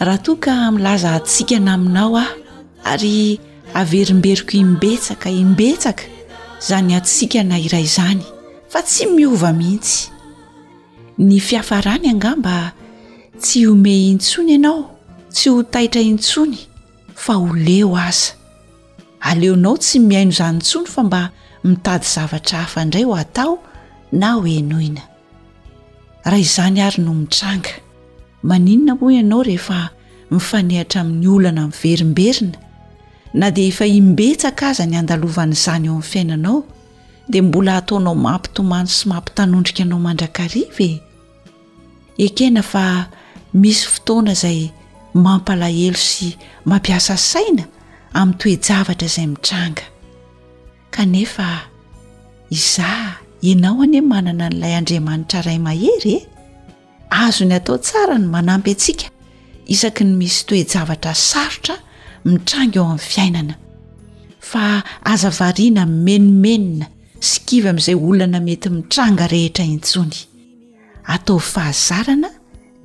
raha 0.00 0.18
toa 0.22 0.38
ka 0.38 0.56
milaza 0.70 1.10
atsika 1.18 1.58
na 1.58 1.74
aminao 1.74 2.14
aho 2.22 2.32
ary 2.90 3.40
averimberiko 3.74 4.52
imbetsaka 4.62 5.26
imbetsaka 5.30 6.02
zany 6.68 6.92
atsikana 6.98 7.56
iray 7.66 7.84
izany 7.90 8.22
fa 8.70 8.78
tsy 8.86 9.04
miova 9.10 9.50
mihitsy 9.58 9.98
ny 11.26 11.36
fiafarany 11.46 12.06
angamba 12.12 12.54
tsy 13.42 13.66
ome 13.72 13.94
intsony 14.14 14.50
ianao 14.56 14.80
tsy 15.34 15.46
ho 15.50 15.58
taitra 15.72 16.02
intsony 16.12 16.58
fa 17.24 17.32
ho 17.40 17.48
leo 17.66 17.90
aza 18.08 18.30
aleonao 19.30 19.76
tsy 19.82 19.96
mihaino 20.06 20.30
izany 20.32 20.56
ntsony 20.62 20.86
fa 20.94 21.00
mba 21.06 21.22
mitady 21.66 22.06
zavatra 22.14 22.56
hafa 22.62 22.78
indray 22.86 23.04
ho 23.08 23.14
atao 23.24 23.52
na 24.20 24.28
hoenoina 24.38 25.02
ra 26.30 26.36
izany 26.44 26.78
ary 26.86 27.00
no 27.04 27.12
mitranga 27.18 27.72
maninona 28.48 28.94
moa 28.96 29.12
ianao 29.12 29.42
rehefa 29.42 29.90
mifanehatra 30.30 31.00
amin'ny 31.04 31.28
olana 31.34 31.60
amin'ny 31.64 31.78
verimberina 31.82 32.56
na 33.34 33.50
di 33.50 33.62
efa 33.68 33.84
imbetsaka 34.00 34.64
aza 34.72 34.84
ny 34.88 34.96
andalovan'izany 35.00 35.84
eo 35.88 35.92
amin'ny 35.96 36.08
fiainanao 36.10 36.58
dia 37.30 37.42
mbola 37.46 37.72
hataonao 37.78 38.14
mampitomano 38.26 38.88
sy 38.96 39.04
mampitanondrika 39.10 39.82
anao 39.84 40.00
mandrakariva 40.06 40.88
e 40.88 40.92
ekena 42.26 42.62
fa 42.72 42.84
misy 43.60 43.82
fotoana 43.94 44.32
izay 44.36 44.60
mampalahelo 45.24 45.98
sy 46.08 46.24
mampiasa 46.68 47.16
saina 47.30 47.64
amin'ny 48.18 48.38
toejavatra 48.56 49.08
izay 49.08 49.26
mitranga 49.32 49.84
kanefa 50.94 51.46
iza 52.50 52.90
ienao 53.46 53.82
any 53.84 53.98
e 54.00 54.02
manana 54.10 54.46
n'ilay 54.48 54.74
andriamanitra 54.78 55.42
ray 55.46 55.58
maherye 55.66 56.27
azo 57.10 57.44
ny 57.44 57.54
atao 57.54 57.78
tsara 57.84 58.18
ny 58.18 58.26
manampy 58.28 58.70
antsika 58.72 59.06
isaky 59.74 60.04
ny 60.04 60.12
misy 60.18 60.42
toejavatra 60.48 61.12
sarotra 61.28 61.74
mitranga 62.28 62.78
ao 62.80 62.86
amin'ny 62.92 63.00
fiainana 63.12 63.54
fa 64.48 64.64
azavariana 65.12 65.82
nymenomenina 65.88 66.86
sikivy 67.30 67.68
amin'izay 67.70 67.94
oolana 68.04 68.38
mety 68.48 68.68
mitranga 68.76 69.24
rehetra 69.32 69.64
intsony 69.74 70.16
atao 71.14 71.38
fahazarana 71.52 72.30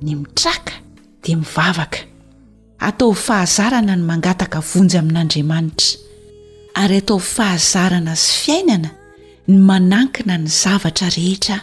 ny 0.04 0.10
mitraka 0.22 0.72
dia 1.22 1.36
mivavaka 1.40 1.98
atao 2.88 3.12
fahazarana 3.26 3.94
ny 3.98 4.04
mangataka 4.10 4.58
vonjy 4.70 4.96
amin'andriamanitra 4.98 5.92
ary 6.82 6.96
atao 7.02 7.18
fahazarana 7.34 8.12
zy 8.22 8.28
fiainana 8.42 8.90
ny 9.48 9.58
manankina 9.68 10.34
ny 10.42 10.48
zavatra 10.62 11.08
rehetra 11.18 11.56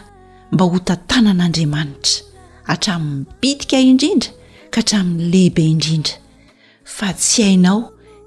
mba 0.52 0.64
hotan-tana 0.72 1.30
n'andriamanitra 1.38 2.30
atraminmy 2.70 3.26
pitika 3.40 3.76
indrindra 3.90 4.30
ka 4.72 4.78
hatramin'ny 4.80 5.26
lehibe 5.32 5.62
indrindra 5.72 6.16
fa 6.96 7.08
tsy 7.18 7.42
hainao 7.46 7.78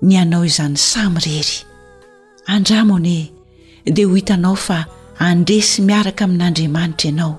ny 0.07 0.13
anao 0.21 0.43
izany 0.49 0.77
samyrery 0.89 1.57
andramone 2.53 3.15
dia 3.95 4.07
ho 4.09 4.15
hitanao 4.19 4.55
fa 4.65 4.77
andresy 5.29 5.79
miaraka 5.89 6.21
amin'andriamanitra 6.27 7.09
ianao 7.09 7.33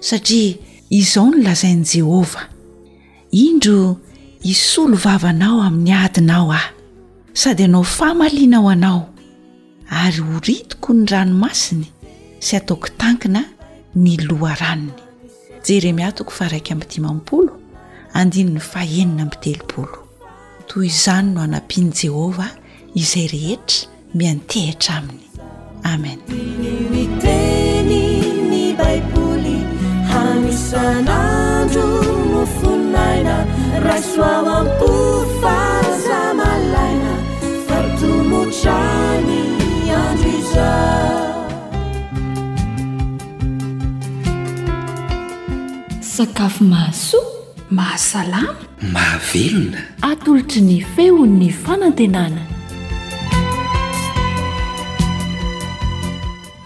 satria 0.00 0.58
izao 0.98 1.26
no 1.32 1.38
lazain' 1.46 1.84
jehova 1.92 2.42
indro 3.46 3.78
hisolo 4.48 4.96
vavanao 5.06 5.58
amin'ny 5.68 5.92
adinao 6.04 6.48
aho 6.58 6.70
sady 7.42 7.64
anao 7.68 7.84
faamalianao 7.96 8.66
anao 8.74 9.00
ary 10.02 10.20
horitoko 10.30 10.88
ny 10.98 11.04
ranomasiny 11.12 11.86
sy 12.44 12.52
ataoko-tankina 12.60 13.40
ny 14.02 14.12
loha 14.28 14.54
ranony 14.62 15.07
jere 15.68 15.92
miatoko 15.92 16.32
fa 16.32 16.48
raiky 16.48 16.72
ampidimampolo 16.72 17.52
andininy 18.20 18.60
fahenina 18.66 19.22
amitelopolo 19.22 19.98
toy 20.70 20.86
izany 20.88 21.28
no 21.34 21.40
anapiany 21.46 21.92
jehovah 22.02 22.52
izay 23.02 23.26
rehetra 23.32 23.76
miantehitra 24.20 24.92
aminy 25.00 25.26
amenny 25.92 26.72
itenny 27.04 28.62
baiboly 28.80 29.56
amianao 30.22 31.86
nfonnaina 32.44 33.36
asoaamko 33.96 34.92
faamaaina 35.42 37.12
fatomotrany 37.68 39.38
andiza 40.02 40.66
sakafo 46.18 46.64
mahasoa 46.64 47.22
mahasalama 47.70 48.56
mahavelona 48.92 49.78
atolotra 50.02 50.60
ny 50.62 50.80
feo'ny 50.82 51.50
fanantenana 51.52 52.42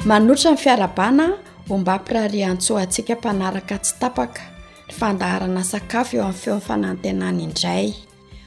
manotra 0.07 0.51
nny 0.51 0.57
fiarabana 0.59 1.33
ombampirari 1.71 2.45
antsoa 2.45 2.83
atsika 2.83 3.15
mpanaraka 3.15 3.79
tsy 3.79 3.95
tapaka 4.01 4.41
ny 4.89 4.95
fandaharana 4.97 5.61
sakafo 5.65 6.17
eo 6.17 6.23
amin'ny 6.25 6.41
feon'ny 6.41 6.65
fanantenana 6.67 7.41
indray 7.45 7.93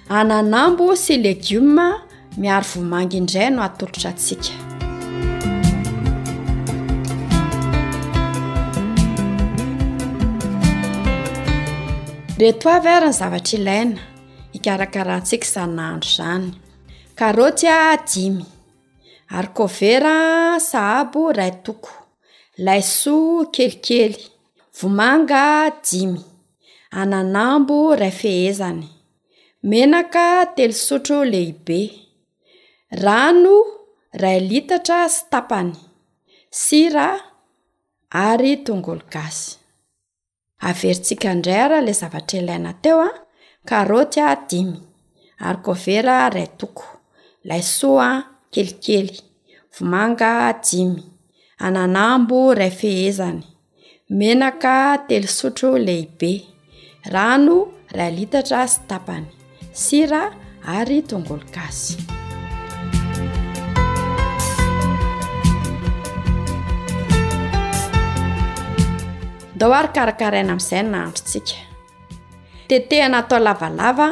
ananambo 0.09 0.95
sy 0.97 1.17
legioma 1.21 2.01
miary 2.37 2.65
vomangy 2.75 3.17
indray 3.17 3.49
no 3.53 3.61
atolotra 3.63 4.09
atsika 4.09 4.53
leto 12.39 12.67
avy 12.75 12.89
ary 12.95 13.05
ny 13.07 13.13
zavatra 13.19 13.53
ilaina 13.59 14.01
ikarakarantsika 14.57 15.47
zaon'ahandro 15.53 16.09
zany 16.15 16.47
karotya 17.19 17.75
dimy 18.09 18.43
arikovera 19.37 20.15
sahabo 20.69 21.21
ray 21.37 21.53
toko 21.65 21.91
laysoa 22.65 23.45
kelikely 23.55 24.17
vomanga 24.77 25.43
dimy 25.87 26.19
ananambo 27.01 27.77
ray 28.01 28.13
fehezany 28.21 28.83
menaka 29.69 30.25
telosotro 30.55 31.17
lehibe 31.31 31.79
rano 33.03 33.55
ray 34.21 34.39
litatra 34.49 34.99
sytapany 35.15 35.73
sira 36.63 37.07
ary 38.29 38.51
tongolo 38.65 39.03
gazy 39.13 39.51
averintsika 40.69 41.29
ndrayara 41.35 41.81
la 41.85 41.91
zavatra 41.99 42.39
ilaina 42.39 42.71
teo 42.83 43.01
a 43.01 43.09
karoty 43.69 44.19
a 44.21 44.31
dimy 44.49 44.77
ariko 45.47 45.71
vera 45.83 46.15
ray 46.35 46.47
toko 46.59 46.85
ilaysoa 47.43 48.09
kelikely 48.53 49.17
vomanga 49.75 50.29
dimy 50.67 50.97
ananambo 51.65 52.39
ray 52.59 52.71
fehezany 52.79 53.43
menaka 54.17 54.75
telosotro 55.07 55.71
lehibe 55.85 56.31
rano 57.13 57.57
ray 57.95 58.11
litatra 58.17 58.61
sytapany 58.73 59.27
sira 59.83 60.21
ary 60.77 60.97
tongolo 61.09 61.45
gazy 61.55 62.14
nda 69.55 69.67
ary 69.79 69.91
karakaraina 69.95 70.51
amin'izay 70.53 70.79
anandro 70.83 71.21
tsika 71.27 71.57
tetehina 72.67 73.17
atao 73.23 73.39
lavalava 73.47 74.09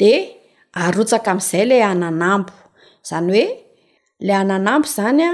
de 0.00 0.12
arotsaka 0.84 1.30
amin'izay 1.32 1.64
la 1.70 1.76
ananambo 1.94 2.52
izany 3.04 3.30
oe 3.36 3.46
la 4.26 4.34
ananambo 4.42 4.88
zany 4.96 5.20
a 5.30 5.32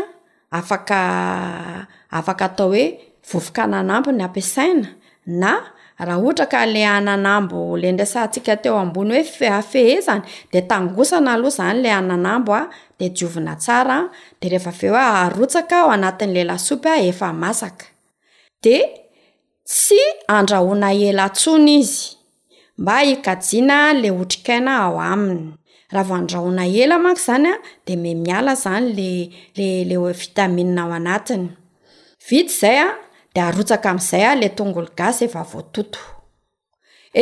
aakafaka 0.57 2.45
atao 2.51 2.71
oe 2.75 2.85
vovoka 3.33 3.67
nanambo 3.67 4.13
ny 4.13 4.25
ampiasaina 4.25 4.89
na 5.27 5.57
raha 5.99 6.19
ohtra 6.21 6.47
ka 6.47 6.67
le 6.67 6.87
ananambo 6.87 7.77
la 7.77 7.93
ndrasa 7.93 8.27
ntsika 8.27 8.57
teo 8.57 8.77
ambony 8.79 9.15
hoe 9.15 9.25
fehafehezany 9.25 10.23
de 10.53 10.61
tangosana 10.63 11.33
aloha 11.33 11.51
zany 11.51 11.83
la 11.83 11.97
ananamboa 11.97 12.69
de 12.99 13.09
jiovina 13.11 13.57
tsara 13.57 14.09
de 14.41 14.49
rehefa 14.49 14.71
vea 14.71 15.09
arotsaka 15.25 15.79
ao 15.81 15.91
anatin'le 15.91 16.45
lasopya 16.45 16.97
efa 17.07 17.33
masaka 17.33 17.87
de 18.63 18.89
tsy 19.65 20.01
andrahona 20.29 20.93
ela 20.93 21.29
tsony 21.29 21.79
izy 21.79 22.17
mba 22.79 23.05
ikajina 23.05 23.93
la 23.93 24.13
otrikaina 24.13 24.77
ao 24.79 25.01
aminy 25.01 25.53
ra 25.91 26.03
vao 26.03 26.19
andrahona 26.19 26.67
ela 26.67 26.99
mako 26.99 27.21
zany 27.27 27.47
a 27.49 27.55
de 27.87 27.97
me 27.97 28.15
miala 28.15 28.55
zany 28.55 28.87
lelele 28.97 30.13
vitamina 30.13 30.83
ao 30.83 30.93
anatinyvit 30.93 32.49
zaya 32.61 32.95
aotsakaamizayala 33.37 34.49
tongolo 34.57 34.89
gaz 34.97 35.17
evavoaoto 35.27 35.99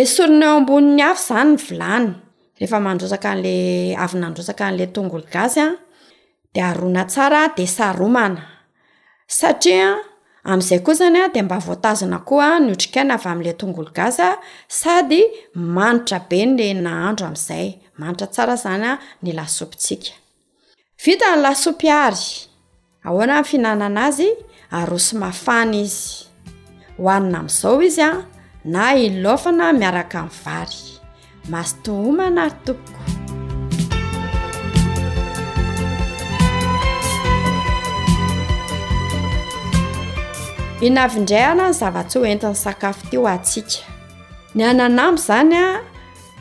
esoron 0.00 0.42
eo 0.42 0.52
ambonin'ny 0.60 1.02
afy 1.10 1.22
izany 1.22 1.52
ny 1.52 1.56
vilanny 1.66 2.08
rehefa 2.60 2.78
mandrosakala 2.86 3.50
avy 4.04 4.16
nandrotsaka 4.22 4.64
nla 4.70 4.86
tongol 4.96 5.24
gazya 5.34 5.66
d 6.52 6.54
aona 6.62 7.02
sara 7.14 7.40
de 7.56 7.64
saromana 7.76 8.42
satria 9.38 9.86
amn'izay 10.48 10.80
koa 10.84 10.94
izanya 10.96 11.22
de 11.34 11.40
mba 11.42 11.58
voatazona 11.66 12.18
koa 12.28 12.48
nyotrikaina 12.66 13.14
avy 13.16 13.28
am'la 13.32 13.52
tongol 13.60 13.88
gaza 13.98 14.28
sady 14.80 15.20
manitra 15.76 16.18
be 16.28 16.38
nle 16.46 16.66
nahandro 16.84 17.26
amzaymaitrasaa 17.30 18.54
zanyanaoiivitany 18.64 21.36
lasopy 21.44 21.86
ay 22.04 22.18
aoanan 23.06 23.44
fihinanaanaazy 23.48 24.28
rosymafana 24.84 25.76
izy 25.76 26.25
hoanina 26.96 27.38
am'izao 27.38 27.82
izy 27.82 28.02
a 28.02 28.25
na 28.64 28.94
ilaofana 28.96 29.73
miaraka 29.73 30.19
iny 30.20 30.31
vary 30.44 30.81
mastoomana 31.49 32.44
ry 32.49 32.55
tomoko 32.64 33.00
inavindrahana 40.81 41.67
ny 41.69 41.73
zavatsy 41.73 42.19
oentin'ny 42.19 42.55
sakafo 42.55 43.06
tyo 43.11 43.26
atsika 43.28 43.81
ny 44.55 44.64
ananamo 44.64 45.17
zany 45.17 45.55
a 45.56 45.81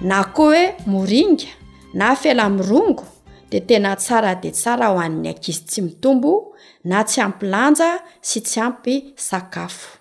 na 0.01 0.23
koa 0.23 0.55
hoe 0.55 0.75
moringa 0.85 1.45
na 1.93 2.15
felamirongo 2.15 3.03
de 3.51 3.59
tena 3.59 3.95
tsara 3.95 4.35
de 4.35 4.51
tsara 4.51 4.87
hoan'ny 4.87 5.29
akizy 5.29 5.63
tsy 5.67 5.81
mitombo 5.81 6.54
na 6.85 7.01
tsy 7.03 7.19
ampylanja 7.25 7.89
sy 8.21 8.41
tsy 8.45 8.59
ampy 8.61 8.95
sakafo 9.17 9.97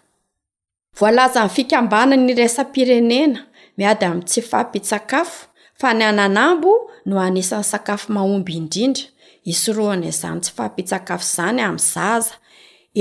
voalaza 1.00 1.40
ny 1.44 1.50
fikambana 1.56 2.14
nyrasam-pirenena 2.16 3.40
miady 3.78 4.04
amin'n 4.08 4.28
tsy 4.28 4.40
fampi-tsakafo 4.50 5.48
fa 5.80 5.88
ny 5.96 6.04
ananambo 6.10 6.72
no 7.08 7.16
anisan'ny 7.26 7.64
sakafo 7.72 8.06
mahomby 8.12 8.52
indrindra 8.60 9.04
isoroana 9.52 10.06
izany 10.12 10.38
tsy 10.44 10.52
fampitsakafo 10.58 11.24
izany 11.30 11.60
amin'ny 11.66 11.84
zaza 11.94 12.34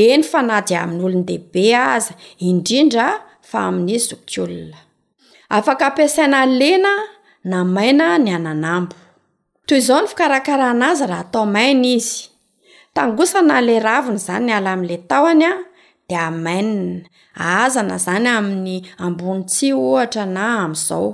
eny 0.05 0.23
fana 0.31 0.57
dy 0.67 0.73
amin'n'olony 0.83 1.23
dehibe 1.27 1.65
aza 1.95 2.13
indrindra 2.49 3.05
fa 3.49 3.57
amin'n'i 3.69 3.97
zokokolona 4.07 4.79
afaka 5.57 5.83
ampiasaina 5.91 6.39
lena 6.59 6.93
na 7.49 7.57
maina 7.75 8.07
ny 8.23 8.29
ananambo 8.39 8.95
toy 9.67 9.79
izao 9.83 9.99
ny 10.01 10.07
fikarakarana 10.11 10.85
azy 10.93 11.03
raha 11.11 11.25
atao 11.27 11.45
maina 11.55 11.87
izy 11.99 12.31
tangosana 12.95 13.61
la 13.61 13.79
raviny 13.79 14.17
zany 14.25 14.45
nyala 14.45 14.73
mla 14.77 14.97
tahonya 15.09 15.51
de 16.09 16.15
manna 16.45 17.01
aazana 17.49 17.95
zany 18.05 18.27
amin'ny 18.37 18.73
ambonytsi 19.05 19.67
ohatra 19.87 20.23
na 20.37 20.45
azao 20.67 21.07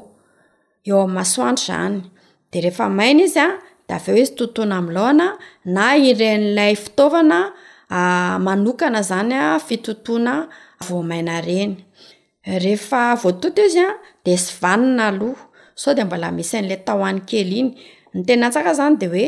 eo 0.89 0.99
amasoandro 1.09 1.73
andereaainaizyad 1.85 3.53
aveo 3.95 4.17
izyttoanalana 4.23 5.27
na 5.75 5.85
irenlay 6.09 6.73
fitavnanokana 6.83 8.97
ah, 9.03 9.07
zanyfitotoana 9.09 10.33
voamainareny 10.87 11.71
rea 12.63 13.03
voatoto 13.21 13.61
izya 13.69 13.87
de 14.25 14.33
sy 14.43 14.51
vaninaaoh 14.61 15.37
so 15.81 15.87
de 15.97 16.01
mbola 16.07 16.27
misyn'la 16.37 16.75
taoany 16.87 17.19
kely 17.29 17.53
iny 17.59 17.69
n 18.17 18.19
tena 18.27 18.45
tsaa 18.53 18.73
zany 18.79 18.95
deoe 19.01 19.27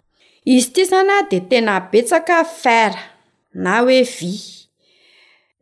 izy 0.45 0.67
ity 0.69 0.81
izany 0.81 1.11
a 1.13 1.21
de 1.29 1.39
tena 1.49 1.79
betsaka 1.91 2.41
fara 2.43 2.99
na 3.63 3.73
oe 3.85 4.01
vy 4.15 4.33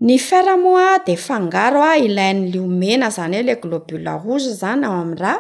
ny 0.08 0.16
fara 0.28 0.56
moa 0.58 1.00
de 1.06 1.16
fangaro 1.18 1.82
a 1.84 1.94
ilayny 2.08 2.42
liomena 2.54 3.08
zany 3.16 3.36
oe 3.40 3.44
le 3.48 3.56
globulaoza 3.64 4.52
zany 4.62 4.86
ao 4.88 5.00
am' 5.04 5.16
ra 5.22 5.34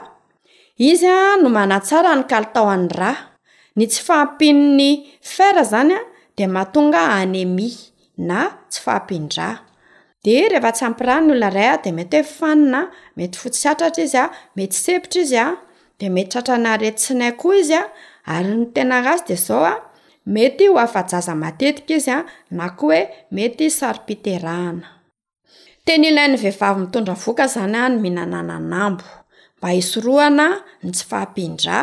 izy 0.89 1.07
a 1.07 1.37
no 1.41 1.49
manatsara 1.49 2.11
nykaltao 2.19 2.67
any 2.75 2.87
ra 2.99 3.11
ny 3.77 3.87
tsy 3.87 4.01
faampinny 4.07 4.91
fara 5.33 5.63
zany 5.71 5.93
a 5.93 6.01
de 6.37 6.45
matonga 6.55 6.99
anemi 7.21 7.69
na 8.17 8.39
tsy 8.71 8.81
fampindra 8.85 9.47
de 10.23 10.33
rehefa 10.51 10.71
tsy 10.75 10.83
ampirany 10.87 11.31
olo 11.31 11.47
ray 11.55 11.69
a 11.73 11.77
de 11.83 11.91
mety 11.97 12.19
hoe 12.19 12.27
fanina 12.39 12.81
mety 13.17 13.37
fotsyatratra 13.43 14.03
izya 14.07 14.23
mety 14.55 14.75
sepitra 14.83 15.21
izy 15.23 15.39
a 15.39 15.47
de 15.99 16.07
mety 16.15 16.27
tratranaretytsinay 16.33 17.31
koa 17.41 17.55
izy 17.61 17.77
a 17.79 17.83
ary 18.35 18.53
ny 18.55 18.65
tena 18.73 18.99
razy 19.05 19.23
de 19.29 19.35
zao 19.45 19.63
a 19.73 19.75
mety 20.33 20.67
ho 20.69 20.77
afajaza 20.85 21.33
matetika 21.41 21.93
izy 21.97 22.11
a 22.17 22.17
na 22.57 22.67
ko 22.77 22.85
hoe 22.89 23.01
mety 23.35 23.65
saripiterahana 23.77 24.87
tena 25.85 26.05
ilain'ny 26.11 26.35
vehivavy 26.43 26.79
mitondra 26.83 27.15
voka 27.23 27.45
izany 27.49 27.77
a 27.85 27.89
ny 27.91 27.95
mihinanana 28.03 28.53
anambo 28.61 29.05
mba 29.57 29.67
hisoroana 29.77 30.47
ny 30.83 30.89
tsy 30.95 31.03
faampindra 31.09 31.77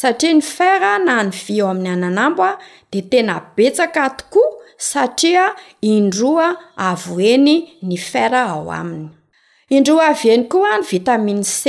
satria 0.00 0.32
ny 0.38 0.42
fara 0.54 0.92
na 1.06 1.14
ny 1.26 1.30
vya 1.44 1.62
ao 1.62 1.70
amin'ny 1.70 1.90
ananambo 1.96 2.42
a 2.50 2.52
de 2.92 3.00
tena 3.10 3.34
betsaka 3.56 4.04
tokoa 4.18 4.50
satria 4.90 5.44
indroa 5.92 6.48
avoeny 6.90 7.54
ny 7.88 7.96
fara 8.10 8.42
ao 8.54 8.66
aminy 8.80 9.08
indroa 9.76 10.04
avy 10.12 10.28
eny 10.34 10.44
koa 10.52 10.70
ny 10.78 10.84
vitaminy 10.92 11.44
c 11.60 11.62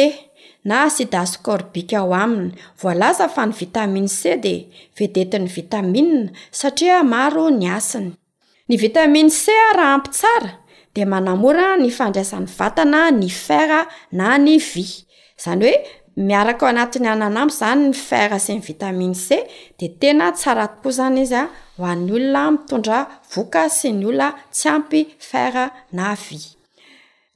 sidaskorbika 0.89 1.98
ao 1.98 2.13
aminy 2.13 2.51
voalaza 2.84 3.27
fa 3.29 3.46
ny 3.46 3.53
vitamina 3.60 4.08
c 4.08 4.36
de 4.38 4.70
vedetin'ny 5.00 5.48
vitamia 5.55 6.29
satria 6.51 7.03
maro 7.03 7.50
ny 7.50 7.67
asiny 7.70 8.12
ny 8.70 8.77
vitaminy 8.77 9.29
c 9.29 9.51
a 9.51 9.74
raha 9.75 9.93
ampitsara 9.98 10.51
de 10.96 11.05
manamora 11.05 11.75
ny 11.77 11.89
fandraisan'ny 11.89 12.48
vatana 12.58 13.12
ny 13.12 13.27
fara 13.29 13.88
na 14.12 14.38
ny 14.38 14.58
vy 14.60 14.86
izany 15.39 15.63
hoe 15.65 15.77
miaraka 16.29 16.63
ao 16.65 16.70
anatin'ny 16.72 17.08
ananampy 17.12 17.53
izany 17.55 17.84
ny 17.89 17.93
fara 17.93 18.39
sy 18.39 18.53
ny 18.53 18.62
vitamina 18.67 19.15
c 19.25 19.29
de 19.79 19.88
tena 20.00 20.32
tsara 20.32 20.67
tokoa 20.67 20.89
izany 20.91 21.22
izy 21.24 21.36
a 21.41 21.43
ho 21.77 21.84
an'ny 21.91 22.12
olona 22.17 22.51
mitondra 22.55 23.00
voka 23.36 23.63
sy 23.70 23.89
ny 24.00 24.05
olna 24.10 24.27
tsy 24.55 24.65
ampy 24.75 25.00
fara 25.29 25.65
na 25.91 26.15
vy 26.25 26.39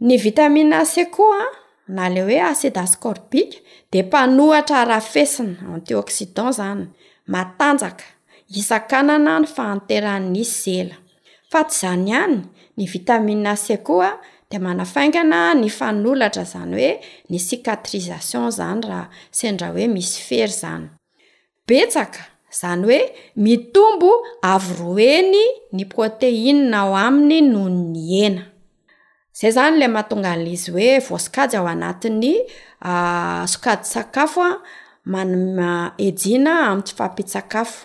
ny 0.05 0.13
vitamina 0.27 0.77
ce 0.93 1.03
koa 1.15 1.41
na 1.88 2.10
le 2.10 2.22
hoe 2.24 2.39
asedascorbike 2.51 3.62
de 3.91 4.01
mpanohatra 4.03 4.86
rafesina 4.86 5.56
antioksidan 5.75 6.50
izany 6.51 6.84
matanjaka 7.34 8.08
isankanana 8.60 9.34
ny 9.41 9.48
faanteran'nis 9.56 10.51
zela 10.63 10.96
fa 11.51 11.62
tsy 11.63 11.75
izany 11.77 12.10
ihany 12.10 12.36
ny 12.77 12.86
vitamina 12.96 13.53
ce 13.65 13.75
koa 13.88 14.12
de 14.51 14.58
manafaingana 14.65 15.39
ny 15.62 15.70
fanolatra 15.77 16.44
izany 16.48 16.72
hoe 16.77 16.91
ny 17.29 17.38
sikatrisation 17.48 18.44
izany 18.51 18.82
raha 18.89 19.10
sendra 19.39 19.67
hoe 19.74 19.86
misy 19.96 20.15
fery 20.27 20.53
izany 20.58 20.86
betsaka 21.67 22.20
izany 22.53 22.84
oe 22.94 23.00
mitombo 23.44 24.12
avo 24.51 24.70
roeny 24.84 25.44
ny 25.75 25.84
proteinna 25.94 26.77
ao 26.82 26.94
aminy 27.08 27.39
noho 27.51 27.70
ny 27.70 27.98
ena 28.27 28.44
zay 29.38 29.51
zany 29.56 29.77
lay 29.82 29.88
mahatonganaizy 29.96 30.72
hoe 30.75 30.94
voasokajy 31.08 31.53
ao 31.58 31.67
anatin'ny 31.74 32.32
sokajy-sakafo 33.51 34.41
a 34.50 34.60
manama 35.13 35.70
ejina 36.06 36.53
amin'n 36.67 36.84
tsy 36.86 36.94
fampitsakafo 37.00 37.77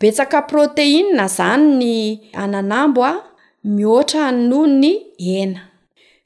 betsaka 0.00 0.38
proteina 0.50 1.24
izany 1.30 1.64
ny 1.80 1.92
ananambo 2.42 3.00
a 3.04 3.14
mihoatra 3.76 4.24
noho 4.48 4.66
ny 4.80 4.88
ena 5.40 5.60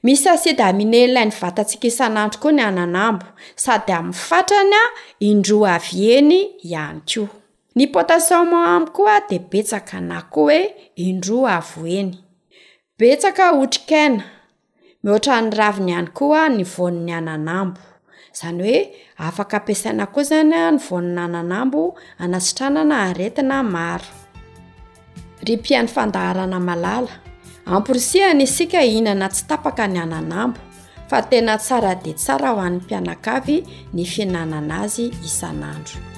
misy 0.05 0.27
asida 0.33 0.63
amineilaiy 0.71 1.25
ny 1.29 1.33
vatantsika 1.41 1.85
isan'andro 1.91 2.39
koa 2.43 2.51
ny 2.57 2.61
ananambo 2.71 3.27
sady 3.63 3.93
amin'ny 3.99 4.17
fatrany 4.27 4.73
a 4.81 4.83
indroa 5.29 5.71
avy 5.79 5.97
eny 6.17 6.37
ihany 6.69 7.01
ko 7.13 7.23
ny 7.75 7.83
potasionme 7.93 8.57
ami 8.75 8.87
koa 8.95 9.15
de 9.29 9.37
betsaka 9.51 9.97
na 10.09 10.17
koa 10.33 10.45
hoe 10.45 10.59
indroa 11.07 11.51
avo 11.59 11.81
heny 11.91 12.11
betsaka 12.97 13.43
otrik'aaina 13.61 14.23
mihoatran'ny 15.03 15.49
raviny 15.59 15.89
ihany 15.91 16.09
koa 16.17 16.43
ny 16.49 16.63
voni'ny 16.65 17.11
ananambo 17.19 17.81
izany 18.33 18.57
hoe 18.63 18.77
afaka 19.27 19.55
ampiasaina 19.59 20.05
koa 20.13 20.23
izany 20.25 20.55
a 20.61 20.65
ny 20.75 20.81
vonina 20.87 21.21
ananambo 21.25 21.81
anasitranana 22.23 22.97
haretina 23.07 23.57
maro 23.63 24.09
ry 25.45 25.55
pian'ny 25.65 25.89
fandaharana 25.95 26.59
malala 26.67 27.13
amporisihany 27.65 28.43
isika 28.45 28.79
ihnana 28.85 29.27
tsy 29.33 29.43
tapaka 29.49 29.83
ny 29.89 29.97
ananambo 30.05 30.59
fa 31.09 31.19
tena 31.29 31.57
tsara 31.57 31.95
de 32.03 32.11
tsara 32.15 32.49
ho 32.55 32.61
an'ny 32.61 32.77
mpianakavy 32.83 33.57
ny 33.93 34.05
fiananana 34.05 34.75
azy 34.85 35.05
isan'andro 35.27 36.10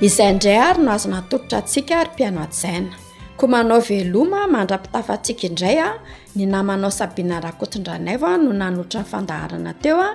izay 0.00 0.32
indray 0.34 0.58
ary 0.60 0.82
no 0.84 0.92
azo 0.92 1.08
natorotra 1.08 1.58
antsika 1.62 1.92
ary 2.02 2.10
mpiano 2.12 2.40
adyzaina 2.42 2.92
ko 3.38 3.44
manao 3.48 3.80
veloma 3.88 4.40
mandra-pitafantsiaka 4.54 5.46
indray 5.48 5.78
a 5.80 5.88
ny 6.36 6.44
namanao 6.46 6.90
sabiana 6.92 7.40
raha 7.40 7.56
kotondranayva 7.56 8.36
no 8.36 8.52
nanolatra 8.52 9.00
nyfandaharana 9.02 9.72
teo 9.82 9.96
a 9.96 10.10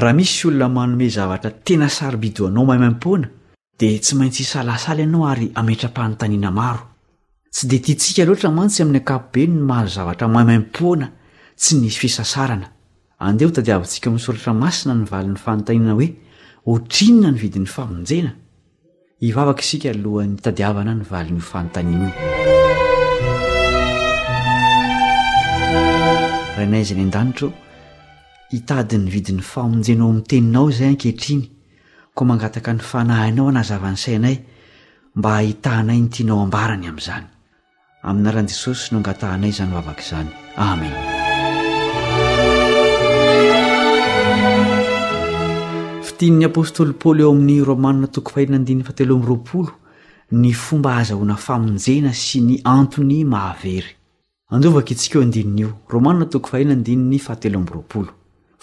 raha 0.01 0.15
misy 0.17 0.47
olona 0.47 0.67
manome 0.75 1.07
zavatra 1.17 1.51
tena 1.65 1.87
sarybidoanao 1.97 2.65
mai 2.65 2.79
maim-poana 2.83 3.27
dia 3.79 3.99
tsy 4.03 4.15
maintsy 4.15 4.41
isalasala 4.47 5.01
ianao 5.05 5.27
ary 5.31 5.47
ametra-pahnyntaniana 5.59 6.51
maro 6.59 6.81
tsy 7.53 7.63
dea 7.69 7.79
tiatsika 7.85 8.25
loatra 8.25 8.49
mantsy 8.57 8.81
amin'ny 8.83 9.01
akapobe 9.03 9.45
ny 9.47 9.61
mahao 9.69 9.87
zavatra 9.97 10.27
mai 10.27 10.45
maim-poana 10.49 11.07
tsy 11.61 11.75
ny 11.75 11.89
fisasarana 12.01 12.67
andeha 13.27 13.49
ho 13.49 13.53
tadiavantsika 13.55 14.09
misolatra 14.09 14.53
masina 14.53 14.93
ny 14.97 15.05
valin'ny 15.11 15.37
fanontanina 15.45 15.93
hoe 15.97 16.07
hotrinona 16.69 17.29
ny 17.35 17.39
vidin'ny 17.43 17.67
faonjena 17.75 18.31
ivavaka 19.27 19.61
isika 19.65 19.89
alohan'ny 19.95 20.39
tadiavana 20.45 20.95
ny 20.99 21.05
valin'nyfanontanina 21.11 22.09
rahanayzany 26.57 27.03
an-danitro 27.05 27.51
hitadiny 28.53 29.07
vidin'ny 29.15 29.45
famonjenao 29.53 30.09
am'teninao 30.15 30.67
zay 30.77 30.87
ankehitriny 30.95 31.45
ko 32.15 32.21
mangataka 32.31 32.71
ny 32.77 32.81
fanahinao 32.91 33.47
anahzavany 33.53 33.99
sainay 34.05 34.37
mba 35.15 35.29
ahitahanay 35.41 35.99
nytianao 36.07 36.39
ambarany 36.47 36.89
amn'izany 36.89 37.27
aminaran'i 38.09 38.49
jesosy 38.55 38.89
no 38.91 38.99
angatahanay 39.03 39.53
zany 39.59 39.73
vavaka 39.77 40.01
izany 40.07 40.29
amen 40.71 41.10
din'ny 46.21 46.43
apôstôly 46.51 46.93
paoly 47.01 47.21
ao 47.23 47.31
amin'ny 47.33 47.61
romanina 47.63 48.07
to 48.07 48.21
ny 50.33 50.53
fomba 50.53 50.91
hazahona 50.95 51.35
famonjena 51.35 52.11
sy 52.15 52.39
ny 52.41 52.55
antony 52.63 53.23
mahavery 53.27 53.89
andovaka 54.51 54.95
tsika 54.95 55.19
odiorma 55.19 56.19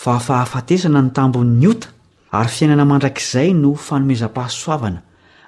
fa 0.03 0.15
fahafatesana 0.27 1.01
ny 1.03 1.11
tambon'ny 1.19 1.67
ota 1.69 1.87
ary 2.31 2.51
fiainana 2.57 2.85
mandrakizay 2.91 3.51
no 3.59 3.75
fanomeza-pahsoavana 3.87 5.01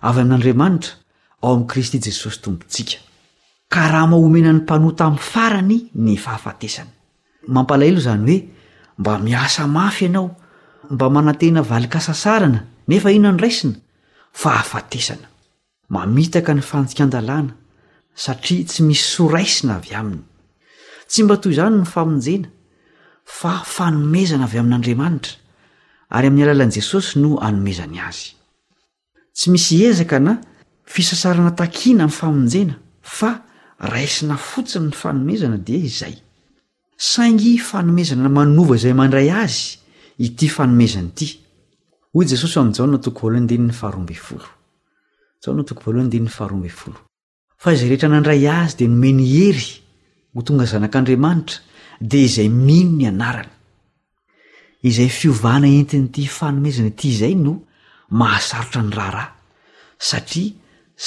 avy 0.08 0.20
amin'andriamanitra 0.24 0.92
ao 1.42 1.52
amin'i 1.54 1.66
kristy 1.72 1.98
jesosy 2.04 2.38
tompontsika 2.44 2.96
ka 3.72 3.82
raha 3.92 4.06
mahomenan'ny 4.12 4.60
mpanoa 4.64 4.96
tamin'ny 5.00 5.22
farany 5.32 5.78
ny 6.04 6.14
fahafatesana 6.24 6.92
mampalahelo 7.54 8.00
zany 8.06 8.26
hoe 8.28 8.46
mba 9.00 9.12
miasa 9.26 9.62
mafy 9.78 10.04
ianao 10.04 10.28
mba 10.90 11.10
manantena 11.10 11.62
valika 11.62 12.00
sasarana 12.08 12.60
nefa 12.88 13.10
inona 13.16 13.32
ny 13.36 13.40
raisina 13.42 13.76
fahafatesana 14.40 15.26
mamitaka 15.94 16.52
ny 16.56 16.62
fanjikan-dalàna 16.70 17.52
satria 18.24 18.62
tsy 18.68 18.80
misy 18.88 19.04
soaraisina 19.16 19.72
avy 19.78 19.92
aminy 20.00 20.22
tsy 21.10 21.20
mba 21.24 21.36
toy 21.42 21.52
izany 21.54 21.76
no 21.80 21.84
famonjena 21.94 22.48
fa 23.38 23.52
fanomezana 23.74 24.44
avy 24.48 24.58
amin'andriamanitra 24.62 25.32
ary 26.16 26.26
amin'ny 26.30 26.44
alalan'i 26.46 26.76
jesosy 26.80 27.12
no 27.22 27.30
anomezany 27.46 27.96
azy 28.08 28.28
tsy 29.36 29.46
misy 29.54 29.76
ezaka 29.90 30.18
na 30.26 30.32
fisasarana 30.94 31.52
takiana 31.60 32.04
amin'ny 32.06 32.18
famonjena 32.20 32.74
fa 33.18 33.30
raisina 33.92 34.34
fotsiny 34.50 34.86
ny 34.90 34.94
fanomezana 35.02 35.56
dia 35.66 35.78
izay 35.88 36.16
saingy 37.12 37.52
fanomezana 37.70 38.28
manova 38.38 38.74
izay 38.78 38.94
mandray 39.00 39.30
azy 39.44 39.78
ty 40.28 40.48
fanomezany 40.48 41.10
ty 41.18 41.26
hoy 42.14 42.26
jesosy 42.30 42.58
amn'y 42.60 42.76
jana 42.78 42.98
toko 43.04 43.20
voalohanyndinyny 43.26 43.72
faaromby 43.80 44.14
folo 44.26 44.48
jana 45.44 45.62
toko 45.68 45.82
voalohanyndinny 45.84 46.28
faharombe 46.36 46.68
folo 46.80 46.98
fa 47.62 47.72
izay 47.74 47.88
rehetra 47.88 48.08
anandray 48.10 48.42
azy 48.58 48.76
dia 48.78 48.88
nome 48.90 49.10
ny 49.18 49.24
hery 49.32 49.66
ho 50.34 50.42
tonga 50.46 50.66
zanak'andriamanitra 50.72 51.58
de 52.10 52.18
izay 52.26 52.48
mino 52.66 52.94
ny 52.98 53.06
anarany 53.10 53.50
izay 54.88 55.08
fiovana 55.18 55.68
entinyity 55.78 56.26
fanomezana 56.38 56.90
ity 56.92 57.08
izay 57.14 57.34
no 57.44 57.54
mahasarotra 58.20 58.82
ny 58.84 58.92
raharah 58.98 59.28
satria 59.98 60.52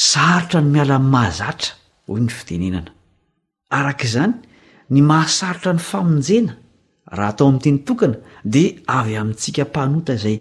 sarotra 0.09 0.59
ny 0.65 0.69
miala 0.73 0.97
'ny 1.01 1.09
mahazatra 1.15 1.73
hoy 2.07 2.19
ny 2.25 2.29
fitenenana 2.37 2.91
arak'izany 3.77 4.33
ny 4.93 4.99
mahasarotra 5.11 5.71
ny 5.77 5.81
famonjena 5.91 6.53
raha 7.17 7.29
atao 7.33 7.47
amin'nyteny 7.47 7.77
tokana 7.87 8.17
dia 8.55 8.71
avy 8.97 9.13
amintsika 9.21 9.63
mpahnota 9.69 10.13
izay 10.17 10.35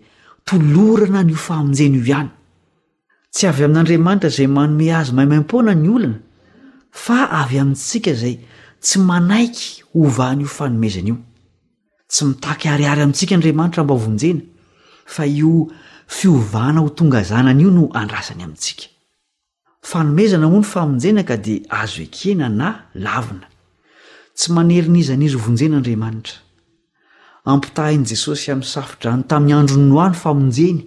tolorana 0.47 1.21
n'io 1.25 1.37
fahamonjena 1.47 1.97
io 1.99 2.05
ihany 2.13 2.31
tsy 3.35 3.45
avy 3.51 3.65
amin'andriamanitra 3.67 4.29
izay 4.33 4.49
manome 4.59 4.87
azo 5.01 5.13
maimaim-poana 5.17 5.75
ny 5.83 5.89
olona 5.97 6.19
fa 7.05 7.19
avy 7.41 7.59
amintsika 7.63 8.15
zay 8.23 8.35
tsy 8.85 8.97
manaiky 9.09 9.69
ovan'io 10.03 10.49
fanomezana 10.57 11.09
io 11.11 11.17
tsy 12.11 12.23
mitakyariary 12.29 13.01
amintsika 13.05 13.33
andriamanitra 13.37 13.85
mba 13.85 13.95
ovonjena 13.95 14.43
fa 15.15 15.23
io 15.27 15.53
fiovana 16.19 16.81
ho 16.81 16.89
tonga 16.91 17.23
zananyio 17.31 17.71
no 17.71 17.85
andrasany 18.01 18.43
amintsika 18.43 18.85
fanomezana 19.91 20.49
moa 20.49 20.61
ny 20.61 20.69
famonjena 20.75 21.23
ka 21.29 21.37
dia 21.37 21.61
azo 21.69 22.01
ekena 22.07 22.49
na 22.49 22.69
lavina 22.95 23.47
tsy 24.37 24.53
manerin'iza 24.53 25.15
n'izy 25.17 25.37
ovonjenaandriamanitra 25.37 26.42
ampitahin' 27.45 28.05
jesosy 28.07 28.51
amin'ny 28.53 28.67
safodrano 28.75 29.23
tamin'ny 29.31 29.55
andro 29.61 29.77
nynoa 29.79 30.09
no 30.11 30.15
famonjeny 30.23 30.83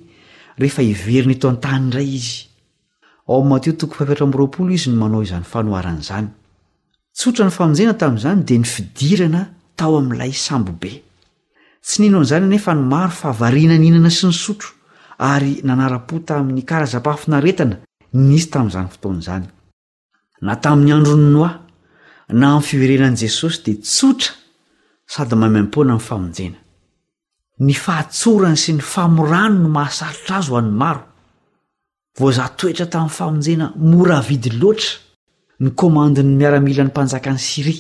rehefa 0.62 0.82
iveriny 0.92 1.36
eto 1.36 1.48
antany 1.54 1.82
indray 1.84 2.10
izy 2.20 2.36
ao 3.32 3.42
mato 3.50 3.72
toko 3.80 3.94
fahiatra 3.98 4.26
mroapolo 4.28 4.72
izy 4.78 4.88
no 4.90 4.96
manao 5.02 5.22
izany 5.26 5.44
fanoaran'zany 5.54 6.28
tsotra 7.18 7.46
ny 7.50 7.54
famonjena 7.60 7.94
tamin'izany 8.00 8.40
di 8.48 8.56
ny 8.62 8.68
fidirana 8.74 9.42
tao 9.80 9.94
am'ilay 10.02 10.32
sambobe 10.46 10.94
tsy 11.86 11.96
niinoan'zany 12.02 12.46
nefa 12.54 12.72
nymaro 12.76 13.12
fahavarina 13.20 13.76
ny 13.78 13.88
inana 13.92 14.12
sy 14.18 14.24
ny 14.30 14.34
sotro 14.44 14.70
ary 15.34 15.52
nanara-po 15.68 16.16
ta 16.28 16.36
amin'ny 16.40 16.64
karazapafinaetna 16.70 17.76
nisy 18.30 18.48
tam'izany 18.54 18.88
fotoanzany 18.94 19.46
na 20.46 20.54
tamn'ny 20.64 20.92
andronyno 20.98 21.46
na 22.40 22.48
am' 22.56 22.66
fiverenan'jesosy 22.70 23.58
de 23.66 23.74
ta 23.82 24.45
sady 25.14 25.36
mameampoana 25.36 25.94
ny 25.94 26.00
famonjena 26.08 26.58
ny 27.66 27.74
fahatsorany 27.86 28.58
sy 28.58 28.72
ny 28.74 28.82
famorano 28.94 29.58
no 29.64 29.70
mahasaritra 29.78 30.36
azy 30.42 30.50
ho 30.52 30.58
any 30.58 30.72
maro 30.82 31.04
vo 32.20 32.32
za 32.38 32.46
toetra 32.60 32.86
tamin'ny 32.94 33.16
famonjena 33.20 33.66
mora 33.76 34.20
vidy 34.30 34.50
loatra 34.62 34.94
ny 35.62 35.70
komandiny 35.80 36.32
miaramila 36.40 36.84
n'ny 36.84 36.90
mpanjakany 36.94 37.38
siry 37.50 37.76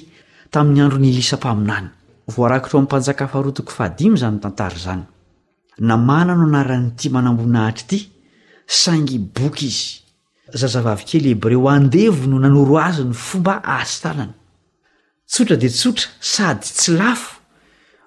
tamin'ny 0.53 0.81
andro 0.85 0.97
nyilisampaminany 1.03 1.87
voarakitro 2.35 2.77
ai'nmpanjaka 2.83 3.25
farotiko 3.33 3.73
ahd 3.83 3.99
zany 4.21 4.37
tantara 4.43 4.77
zany 4.85 5.03
namana 5.89 6.31
no 6.39 6.45
anaranyity 6.49 7.07
manambonahitra 7.15 7.81
ity 7.85 7.99
saingy 8.81 9.17
boky 9.35 9.65
izy 9.75 9.93
zazavavykely 10.59 11.29
heb 11.33 11.43
re 11.51 11.57
oandevo 11.67 12.23
no 12.31 12.37
nanoro 12.45 12.73
azy 12.87 13.03
ny 13.09 13.15
fomba 13.27 13.53
astaany 13.77 14.29
tsotra 15.35 15.57
de 15.57 15.67
tsotra 15.69 16.07
sady 16.33 16.63
tsy 16.77 16.91
lafo 16.99 17.31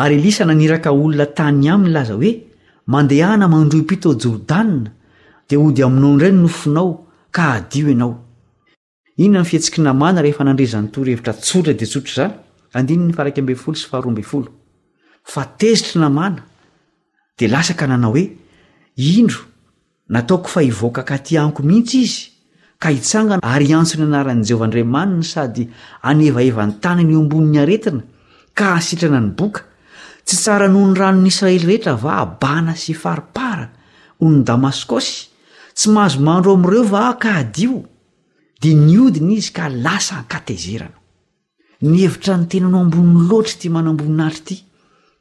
ary 0.00 0.14
elisa 0.18 0.44
naniraka 0.44 0.90
olona 0.92 1.26
tany 1.36 1.68
aminy 1.74 1.92
laza 1.94 2.14
hoe 2.20 2.32
mandehahna 2.92 3.46
mandroy 3.48 3.82
pitoo 3.90 4.14
jodanina 4.22 4.90
de 5.48 5.54
ody 5.56 5.82
aminao 5.82 6.10
indray 6.12 6.32
no 6.32 6.40
nofinao 6.42 6.90
ka 7.30 7.42
adio 7.56 7.86
ianaononanheatezitra 9.18 9.82
namana 16.00 16.42
de 17.38 17.44
lasa 17.52 17.74
ka 17.78 17.84
nanao 17.86 18.12
hoe 18.14 18.24
indro 18.96 19.40
nataoko 20.08 20.48
fa 20.48 20.60
hivoaka 20.62 21.00
ankatỳ 21.00 21.38
anko 21.38 21.62
mihitsy 21.62 21.98
izy 22.02 22.30
ka 22.78 22.88
hitsangana 22.90 23.42
ary 23.52 23.72
antso 23.78 23.94
ny 23.98 24.04
anaran'i 24.06 24.44
jehovahandriamanina 24.48 25.24
sady 25.32 25.64
anevaevantanyny 26.08 27.12
eo 27.14 27.20
ambon'ny 27.22 27.56
aretina 27.62 28.02
ka 28.58 28.66
asitrana 28.78 29.20
ny 29.20 29.28
boka 29.38 29.60
tsy 30.26 30.34
tsara 30.36 30.66
noho 30.68 30.86
ny 30.92 30.96
ranonyisraely 31.00 31.64
rehetra 31.68 31.94
va 32.02 32.12
abana 32.24 32.72
sy 32.82 32.92
faripara 33.02 33.66
ony 34.24 34.42
damaskosy 34.48 35.14
tsy 35.76 35.86
mahazomandro 35.94 36.50
amn'ireo 36.56 36.84
va 36.94 37.16
kadio 37.22 37.76
dia 38.62 38.74
niodina 38.86 39.32
izy 39.38 39.50
ka 39.56 39.64
lasa 39.84 40.14
ankatezerana 40.20 40.98
ny 41.88 41.96
hevitra 42.02 42.34
ny 42.36 42.46
tena 42.50 42.68
no 42.68 42.78
ambonin'ny 42.84 43.26
loatra 43.30 43.54
ity 43.56 43.68
mana 43.74 43.88
amboninaatry 43.92 44.40
ity 44.42 44.56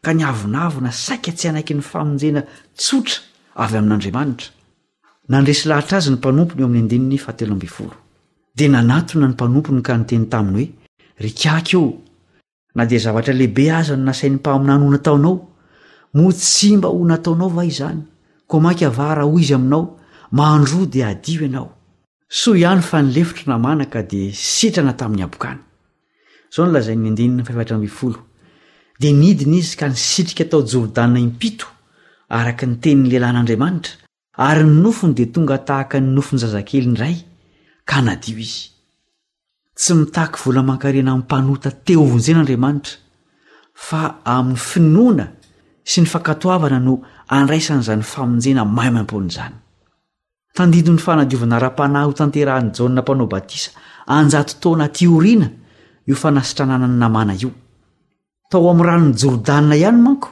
ka 0.04 0.10
ny 0.14 0.24
avonavona 0.32 0.92
saika 1.06 1.32
tsy 1.34 1.46
anaiky 1.50 1.74
ny 1.78 1.84
famonjena 1.92 2.42
tsotra 2.80 3.18
avy 3.64 3.74
amin'andriamanitra 3.78 4.48
nandresy 5.30 5.68
lahtra 5.70 5.98
azy 5.98 6.10
ny 6.12 6.16
mpanompony 6.18 6.64
om'yendnny 6.66 7.20
ahatelo 7.20 7.54
oo 7.56 7.90
de 8.56 8.68
nanatona 8.68 9.28
ny 9.28 9.34
mpanompony 9.34 9.82
ka 9.82 9.98
nyteny 9.98 10.26
taminy 10.30 10.66
hoe 10.66 11.22
rikak 11.22 11.74
o 11.76 11.98
na 12.76 12.86
de 12.86 12.98
zavatra 12.98 13.34
lehibe 13.34 13.70
aza 13.72 13.96
no 13.98 14.04
nasain'ny 14.04 14.38
mpaminany 14.40 14.84
ho 14.84 14.90
nataonao 14.92 15.48
mo 16.14 16.32
tsimba 16.32 16.88
ho 16.90 17.06
nataonao 17.06 17.50
va 17.50 17.66
izany 17.66 18.02
ko 18.48 18.60
maky 18.60 18.86
avara 18.86 19.24
hoy 19.26 19.42
izy 19.42 19.54
aminao 19.54 20.00
mahndro 20.32 20.86
di 20.86 21.04
adio 21.04 21.42
ianao 21.46 21.70
soihao 22.30 22.82
fanilefitra 22.82 23.54
namanaka 23.54 24.02
de 24.04 24.32
sitrana 24.34 24.94
tamin'ny 24.94 25.24
abokany 25.24 25.60
zao 26.56 26.66
nlazainendhra 26.66 27.76
olo 28.02 28.26
de 29.00 29.12
nidina 29.14 29.56
izy 29.58 29.78
ka 29.78 29.88
nisitrika 29.88 30.44
atao 30.44 30.66
jordaa 30.66 31.08
impito 31.18 31.66
araka 32.30 32.66
ny 32.66 32.76
teninylehilahn'andramanitra 32.82 34.01
ary 34.38 34.64
ny 34.64 34.80
nofony 34.82 35.14
dia 35.14 35.28
tonga 35.32 35.58
tahaka 35.60 36.00
ny 36.00 36.08
nofony 36.16 36.40
zazakely 36.40 36.88
ndray 36.88 37.16
ka 37.86 38.02
nadio 38.02 38.40
izy 38.40 38.72
tsy 39.76 39.94
mitahaky 39.94 40.40
volamankarina 40.44 41.12
mi'ympanota 41.16 41.72
teo 41.72 42.04
vonjena 42.08 42.40
andriamanitra 42.40 42.96
fa 43.76 44.00
amin'ny 44.24 44.58
finoana 44.58 45.26
sy 45.84 46.02
ny 46.02 46.08
fakatoavana 46.08 46.80
no 46.80 47.02
andraisan' 47.28 47.84
zany 47.84 48.04
famonjena 48.04 48.64
may 48.66 48.90
maim-ponaizany 48.92 49.56
tandidon'ny 50.56 51.02
fanadiovina 51.04 51.60
ra-panay 51.60 52.06
ho 52.06 52.14
tanterahany 52.14 52.72
jana 52.72 53.02
mpanao 53.02 53.28
batisa 53.28 53.72
anjatotaona 54.08 54.88
tioriana 54.96 55.48
io 56.08 56.16
fanasitranana 56.16 56.88
ny 56.88 56.98
namana 57.04 57.34
io 57.36 57.52
tao 58.50 58.70
amin'ny 58.72 58.88
ranony 58.88 59.14
jorodanina 59.18 59.76
ihany 59.76 59.98
manko 60.02 60.30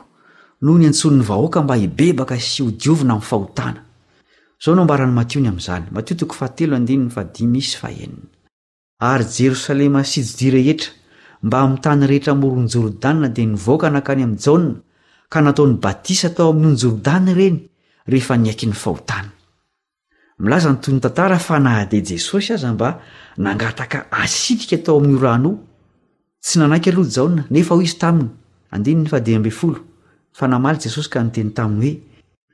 no 0.62 0.78
ny 0.78 0.86
antsono 0.88 1.16
ny 1.20 1.22
vahoaka 1.24 1.62
mba 1.68 1.76
hibebaka 1.76 2.36
s 2.40 2.64
o 2.64 2.72
diovina 2.72 3.14
amin'ny 3.20 3.28
fahotana 3.30 3.82
ryjerosalema 9.00 10.04
sijodi 10.04 10.52
rehetra 10.52 10.92
mba 11.42 11.68
miytany 11.68 12.08
rehetra 12.08 12.34
moronjorodana 12.36 13.28
dia 13.30 13.46
nivooka 13.46 13.90
nakany 13.90 14.24
am' 14.24 14.36
jaoa 14.38 14.76
ka 15.30 15.42
nataony 15.42 15.74
batisa 15.80 16.30
tao 16.30 16.50
amin'nyonjorodana 16.50 17.34
reny 17.34 17.60
rehefa 18.08 18.38
niaiky 18.38 18.66
ny 18.68 18.74
fahotany 18.74 19.30
ilaza 20.40 20.72
ntoyny 20.72 21.00
tantara 21.00 21.40
fa 21.40 21.60
nahadeha 21.60 22.04
jesosy 22.04 22.54
aza 22.54 22.74
mba 22.74 23.02
nangataka 23.38 24.06
asitika 24.12 24.76
atao 24.76 24.98
amin'n'io 25.00 25.22
ran 25.22 25.60
tsy 26.42 26.60
nanaiky 26.60 26.90
aloha 26.90 27.10
jaoa 27.10 27.44
nefa 27.52 27.76
ho 27.76 27.82
izy 27.82 27.98
taminyes 28.00 29.10
k 31.08 31.16
eyty 31.20 32.00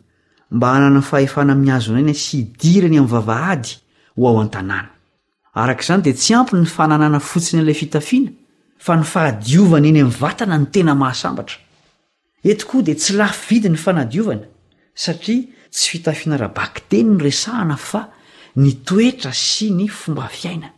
mba 0.51 0.67
hananany 0.73 1.01
fahefana 1.01 1.53
iazona 1.67 2.01
ny 2.01 2.13
sy 2.13 2.37
dirany 2.61 2.97
ami'ny 2.99 3.09
vavahady 3.11 3.69
ho 4.15 4.27
ao 4.27 4.39
an-tanàna 4.41 4.87
ark'izany 5.53 6.01
dia 6.01 6.13
tsy 6.13 6.33
amp 6.39 6.53
ny 6.53 6.65
fananana 6.65 7.19
fotsiny 7.19 7.61
an'lay 7.61 7.73
fitafiana 7.75 8.31
fa 8.79 8.95
ny 8.95 9.03
fahadiovana 9.03 9.87
eny 9.87 9.99
am'ny 10.05 10.13
vatana 10.19 10.57
ny 10.57 10.65
tena 10.71 10.95
mahasambatra 10.95 11.55
etokoa 12.43 12.81
dia 12.83 12.95
tsy 12.95 13.13
laf 13.19 13.49
vidi 13.49 13.69
ny 13.69 13.77
fanadiovana 13.77 14.45
satria 14.93 15.43
tsy 15.71 15.89
fitafiana 15.89 16.37
rabakteny 16.37 17.09
ny 17.09 17.21
rsahana 17.31 17.75
fa 17.77 18.09
ny 18.61 18.71
toetra 18.87 19.33
sy 19.35 19.67
ny 19.75 19.87
fomba 19.91 20.27
fiainan 20.31 20.71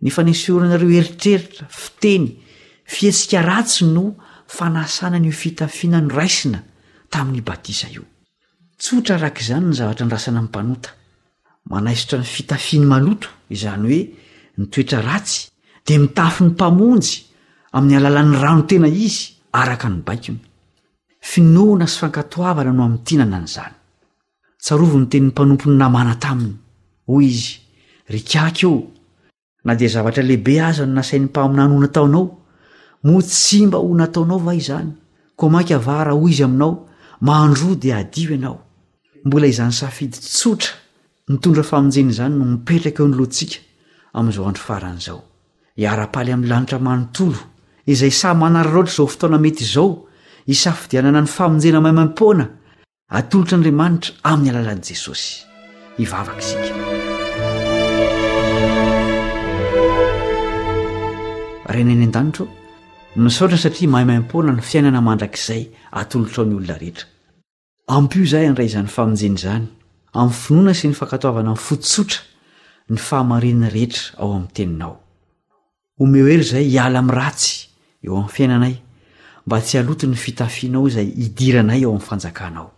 ny 0.00 0.10
fanesoranareo 0.14 0.88
eritreritra 1.00 1.66
fiteny 1.68 2.30
fihesika 2.88 3.42
ratsy 3.44 3.84
no 3.84 4.04
fanasana 4.48 5.20
nyio 5.20 5.32
fitafiana 5.42 6.00
ny 6.00 6.08
raisina 6.16 6.60
tamin'ny 7.12 7.42
batisa 7.44 7.88
io 7.92 8.04
tsotra 8.80 9.18
arak'izany 9.20 9.66
ny 9.68 9.76
zavatra 9.76 10.06
ndrasana 10.08 10.40
nympanota 10.40 10.94
manaisotra 11.70 12.22
ny 12.22 12.28
fitafiany 12.34 12.86
maloto 12.88 13.28
izany 13.56 13.84
hoe 13.88 14.00
nytoetra 14.58 15.00
ratsy 15.08 15.50
dia 15.86 16.00
mitafy 16.00 16.44
ny 16.44 16.54
mpamonjy 16.56 17.18
amin'ny 17.76 17.96
alalan'ny 18.00 18.40
rano 18.42 18.62
tena 18.68 18.88
izy 18.88 19.20
araka 19.60 19.92
ny 19.92 20.00
baikony 20.08 20.40
finoana 21.20 21.84
sy 21.86 22.00
fankatoavana 22.00 22.72
no 22.72 22.88
am'ny 22.88 23.04
tianana 23.04 23.36
an'izany 23.44 23.76
tsarovo 24.62 24.96
ny 24.98 25.06
tenyny 25.12 25.28
mpanompo 25.34 25.68
ny 25.68 25.76
namana 25.76 26.16
taminy 26.16 26.59
hoy 27.10 27.26
izy 27.26 27.58
rikaka 28.08 28.58
eo 28.62 28.86
na 29.64 29.74
dia 29.74 29.88
zavatra 29.88 30.22
lehibe 30.22 30.60
aza 30.62 30.86
no 30.86 30.94
nasain'ny 30.94 31.26
mpaminany 31.28 31.72
ho 31.74 31.80
nataonao 31.80 32.24
mo 33.04 33.22
tsimba 33.22 33.78
ho 33.78 33.94
nataonao 33.94 34.38
va 34.38 34.54
izany 34.54 34.90
ko 35.36 35.48
mankyavara 35.50 36.12
hoy 36.12 36.30
izy 36.32 36.42
aminao 36.46 36.72
mandroa 37.20 37.76
dia 37.82 37.96
adio 38.02 38.30
ianao 38.34 38.58
mbola 39.24 39.46
izany 39.46 39.72
safidy 39.72 40.18
tsotra 40.18 40.72
nitondra 41.28 41.62
famonjena 41.62 42.10
izany 42.14 42.34
no 42.38 42.44
mipetraka 42.52 43.02
eo 43.02 43.08
ny 43.08 43.16
lotsika 43.20 43.58
amin'izao 44.14 44.44
andro 44.46 44.64
faran' 44.68 44.98
izao 45.02 45.20
hiarapaly 45.76 46.32
amin'ny 46.34 46.50
lanitra 46.50 46.78
manontolo 46.78 47.38
izay 47.86 48.10
say 48.20 48.32
manararohatra 48.42 48.96
zao 48.96 49.06
fotaona 49.14 49.38
mety 49.38 49.64
izao 49.66 49.90
isafidianana 50.46 51.20
ny 51.24 51.30
famonjena 51.36 51.80
maiy 51.84 51.96
mampoana 52.00 52.46
atolotr'andriamanitra 53.16 54.14
amin'ny 54.32 54.50
alalan' 54.54 54.84
jesosy 54.90 55.30
ivavaka 56.00 56.38
isika 56.42 56.98
reneny 61.74 62.06
an-danitro 62.06 62.46
misaotra 63.22 63.58
satria 63.64 63.90
mahaimaim-poana 63.92 64.52
ny 64.58 64.64
fiainana 64.70 65.00
mandrakizay 65.08 65.62
atolotrao 66.02 66.44
ny 66.48 66.56
olona 66.60 66.78
rehetra 66.82 67.06
ampio 67.96 68.22
izay 68.26 68.48
andray 68.50 68.68
izany 68.70 68.90
famonjeny 68.94 69.38
izany 69.40 69.66
amin'ny 70.22 70.40
finoana 70.44 70.74
sy 70.80 70.90
ny 70.90 70.96
fankatoavana 71.00 71.54
ny 71.54 71.64
fotsotra 71.66 72.20
ny 72.90 73.00
fahamarinna 73.06 73.70
rehetra 73.74 74.18
ao 74.24 74.30
amin'ny 74.36 74.52
teninao 74.58 74.96
homeo 76.00 76.26
ery 76.34 76.44
izay 76.48 76.66
hiala 76.72 77.02
min'ratsy 77.08 77.56
eo 78.04 78.18
amin'ny 78.20 78.34
fiainanay 78.36 78.74
mba 79.46 79.58
tsy 79.64 79.80
halotony 79.80 80.14
fitafianao 80.26 80.86
izay 80.90 81.08
hidiranay 81.22 81.84
ao 81.86 81.94
amin'ny 81.96 82.06
fanjakanao 82.10 82.68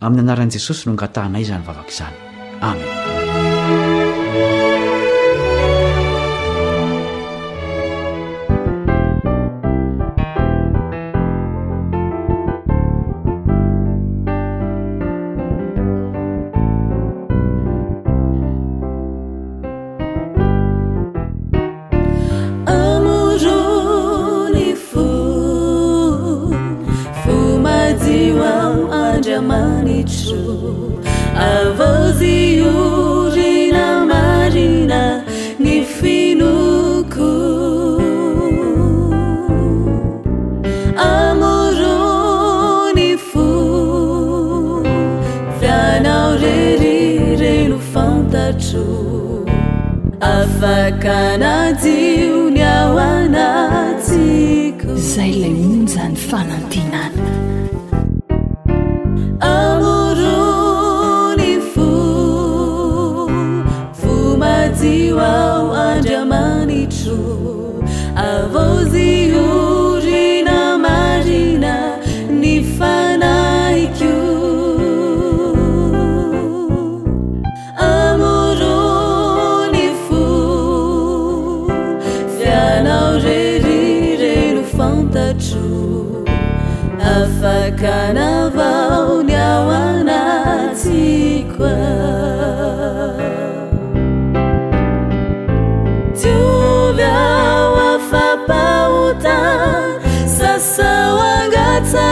amin'ny 0.00 0.26
anaran'i 0.26 0.56
jesosy 0.58 0.86
noangatahnay 0.88 1.46
izany 1.48 1.64
vavaka 1.68 1.92
izany 1.94 2.16
amen 2.70 3.93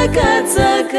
سكت 0.03 0.47
سك 0.49 0.97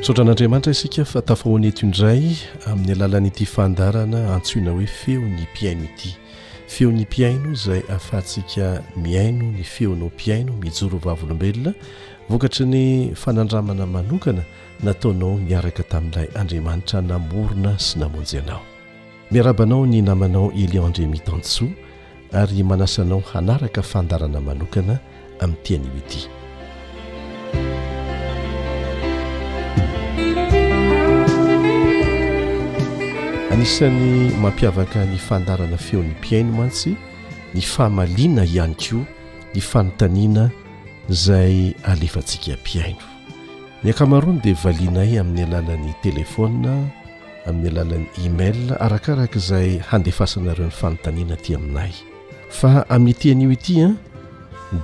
sotran'andriamanitra 0.07 0.71
isika 0.71 1.05
fa 1.05 1.21
tafahoanyeto 1.21 1.85
indray 1.85 2.31
amin'ny 2.67 2.91
alalanyity 2.93 3.45
fandarana 3.45 4.19
antsoina 4.35 4.71
hoe 4.71 4.85
feo 4.87 5.19
ny 5.21 5.41
mpiaino 5.41 5.83
ity 5.83 6.15
feo 6.67 6.91
ny 6.91 7.01
mpiaino 7.01 7.51
izay 7.51 7.81
ahafahantsika 7.89 8.83
miaino 9.03 9.51
ny 9.51 9.63
feonao 9.63 10.07
mpiaino 10.07 10.53
mijorovavolombelona 10.53 11.73
vokatry 12.29 12.65
ny 12.65 13.11
fanandramana 13.15 13.85
manokana 13.85 14.43
nataonao 14.83 15.37
niaraka 15.37 15.83
tamin'ilay 15.83 16.27
andriamanitra 16.35 17.01
namorona 17.01 17.79
sy 17.79 17.99
namonjy 17.99 18.37
anao 18.39 18.61
miarabanao 19.31 19.85
ny 19.85 20.01
namanao 20.01 20.51
eliandremitaantsoa 20.51 21.67
ary 22.33 22.63
manasanao 22.63 23.19
hanaraka 23.33 23.81
fandarana 23.81 24.41
manokana 24.41 24.99
amin'yiti 25.39 25.75
animo 25.75 25.95
ity 25.97 26.19
nisany 33.57 34.29
mampiavaka 34.41 35.01
ny 35.05 35.17
fandarana 35.27 35.77
feon'ny 35.81 36.13
mpiaino 36.21 36.51
mantsy 36.59 36.91
ny 37.57 37.61
fahamaliana 37.73 38.43
ihany 38.45 38.75
koa 38.77 39.01
ny 39.55 39.61
fanontaniana 39.69 40.43
zay 41.25 41.55
alefantsika 41.91 42.53
mpiaino 42.61 43.01
niankamaroany 43.83 44.37
dia 44.45 44.53
valianay 44.63 45.17
amin'ny 45.19 45.41
alalan'ny 45.43 45.89
telefona 46.05 46.71
amin'ny 47.49 47.69
alalan'ny 47.73 48.05
email 48.25 48.59
arakaraka 48.85 49.37
izay 49.41 49.69
handefasanareo 49.89 50.69
ny 50.69 50.75
fanontaniana 50.81 51.35
ty 51.43 51.49
aminay 51.57 51.93
fa 52.59 52.71
amin'ny 52.95 53.17
tenyio 53.21 53.51
itya 53.57 53.87
ah, 53.89 53.93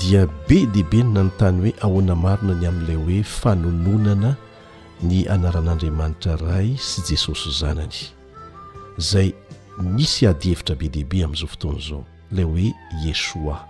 dia 0.01 0.23
be 0.49 0.59
diaibe 0.73 1.03
no 1.05 1.12
na 1.13 1.21
ny 1.29 1.31
tany 1.39 1.57
hoe 1.62 1.73
ahoana 1.86 2.15
marina 2.17 2.53
ny 2.57 2.65
amin'n'ilay 2.69 2.97
hoe 3.05 3.19
fanononana 3.41 4.31
ny 5.07 5.17
anaran'andriamanitra 5.36 6.36
ray 6.49 6.69
sy 6.89 7.05
jesosy 7.07 7.49
hozanany 7.53 8.01
zay 8.97 9.34
misy 9.82 10.27
ady 10.27 10.49
hevitra 10.53 10.75
be 10.75 10.88
dehibe 10.89 11.23
amin'izao 11.23 11.47
fotona 11.47 11.79
izao 11.79 12.03
ilay 12.32 12.43
hoe 12.45 12.73
yesoa 13.06 13.67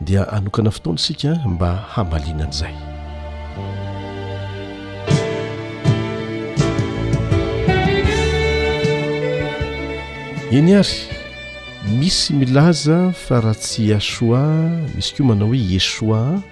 dia 0.00 0.28
anokana 0.32 0.70
fotoany 0.70 0.96
isika 0.98 1.34
mba 1.48 1.74
hamalinan'izay 1.76 2.74
eny 10.50 10.74
ary 10.74 10.98
misy 11.98 12.32
milaza 12.32 13.12
fa 13.12 13.40
raha 13.40 13.54
tsy 13.54 13.94
asoa 13.94 14.70
isy 14.98 15.14
koa 15.16 15.26
manao 15.26 15.48
hoe 15.48 15.58
yesoa 15.58 16.42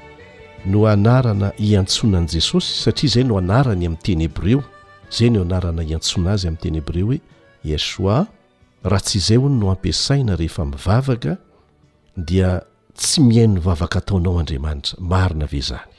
no 0.66 0.86
anarana 0.86 1.52
hiantsonany 1.58 2.26
jesosy 2.26 2.82
satria 2.82 3.10
zay 3.10 3.24
no 3.24 3.38
anarany 3.38 3.86
amin'ny 3.86 4.02
tenyhabreo 4.02 4.64
zay 5.10 5.30
no 5.30 5.42
anarana 5.42 5.82
iantsoina 5.82 6.32
azy 6.32 6.48
amin'ny 6.48 6.62
tenyhabreo 6.62 7.10
he 7.12 7.20
iesoà 7.64 8.18
ra 8.90 8.98
tsy 9.00 9.16
izay 9.18 9.38
hony 9.40 9.56
no 9.60 9.70
ampiasaina 9.72 10.36
rehefa 10.36 10.64
mivavaka 10.70 11.32
dia 12.28 12.50
tsy 12.98 13.20
mihain 13.28 13.54
ny 13.56 13.60
vavaka 13.66 13.98
ataonao 14.02 14.38
andriamanitra 14.40 14.94
marina 15.10 15.44
ave 15.48 15.56
izany 15.62 15.92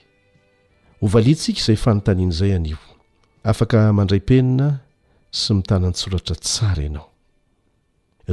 ho 1.02 1.06
valia 1.14 1.36
ntsika 1.36 1.60
izay 1.62 1.80
fanontanian' 1.84 2.32
izay 2.36 2.54
anio 2.58 2.78
afaka 3.52 3.78
mandray 3.98 4.22
-penina 4.26 4.68
sy 5.40 5.50
mitanany 5.58 5.96
soratra 6.02 6.36
tsara 6.46 6.82
ianao 6.88 7.08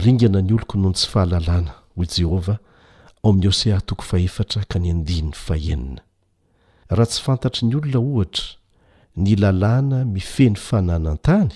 ringana 0.03 0.39
ny 0.47 0.51
oloko 0.55 0.75
noho 0.79 0.91
ny 0.93 0.97
tsy 0.99 1.09
fahalalàna 1.13 1.73
hoy 1.97 2.07
i 2.09 2.13
jehovah 2.19 2.59
ao 3.23 3.29
amin'ny 3.31 3.47
hose 3.49 3.67
hahtoko 3.75 4.03
fahefatra 4.11 4.61
ka 4.71 4.77
ny 4.83 4.89
andinin'ny 4.95 5.35
faenina 5.47 6.03
raha 6.97 7.09
tsy 7.11 7.21
fantatry 7.27 7.63
ny 7.69 7.75
olona 7.81 8.01
ohatra 8.09 8.47
ny 9.23 9.31
lalàna 9.43 9.99
mifeny 10.05 10.55
fananan-tany 10.69 11.53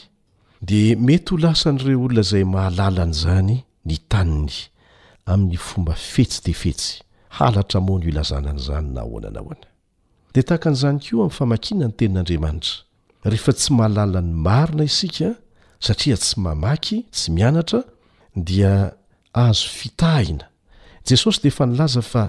dia 0.63 0.97
mety 0.97 1.31
ho 1.31 1.37
lasan'ireo 1.37 2.01
olona 2.05 2.21
izay 2.25 2.45
mahalalany 2.57 3.11
izany 3.13 3.55
ny 3.85 3.97
taniny 4.09 4.55
amin'ny 5.31 5.57
fomba 5.57 5.95
fetsy 5.95 6.41
defetsy 6.47 7.01
halatra 7.37 7.81
moa 7.81 7.99
no 8.01 8.07
ilazanan'izany 8.11 8.89
na 8.95 9.01
ahoanana 9.05 9.41
hoana 9.47 9.67
dia 10.35 10.43
tahaka 10.49 10.67
an'izany 10.71 10.99
koa 11.05 11.19
amin'ny 11.21 11.37
famakina 11.39 11.85
ny 11.89 11.95
tenin'andriamanitra 11.99 12.75
rehefa 13.33 13.53
tsy 13.59 13.69
mahalalany 13.79 14.31
marina 14.47 14.85
isika 14.91 15.29
satria 15.87 16.17
tsy 16.23 16.35
mamaky 16.45 16.97
tsy 17.15 17.29
mianatra 17.37 17.81
dia 18.49 18.73
azo 19.47 19.69
fitahina 19.79 20.45
jesosy 21.07 21.39
dia 21.43 21.51
efa 21.53 21.65
nilaza 21.69 22.03
fa 22.13 22.23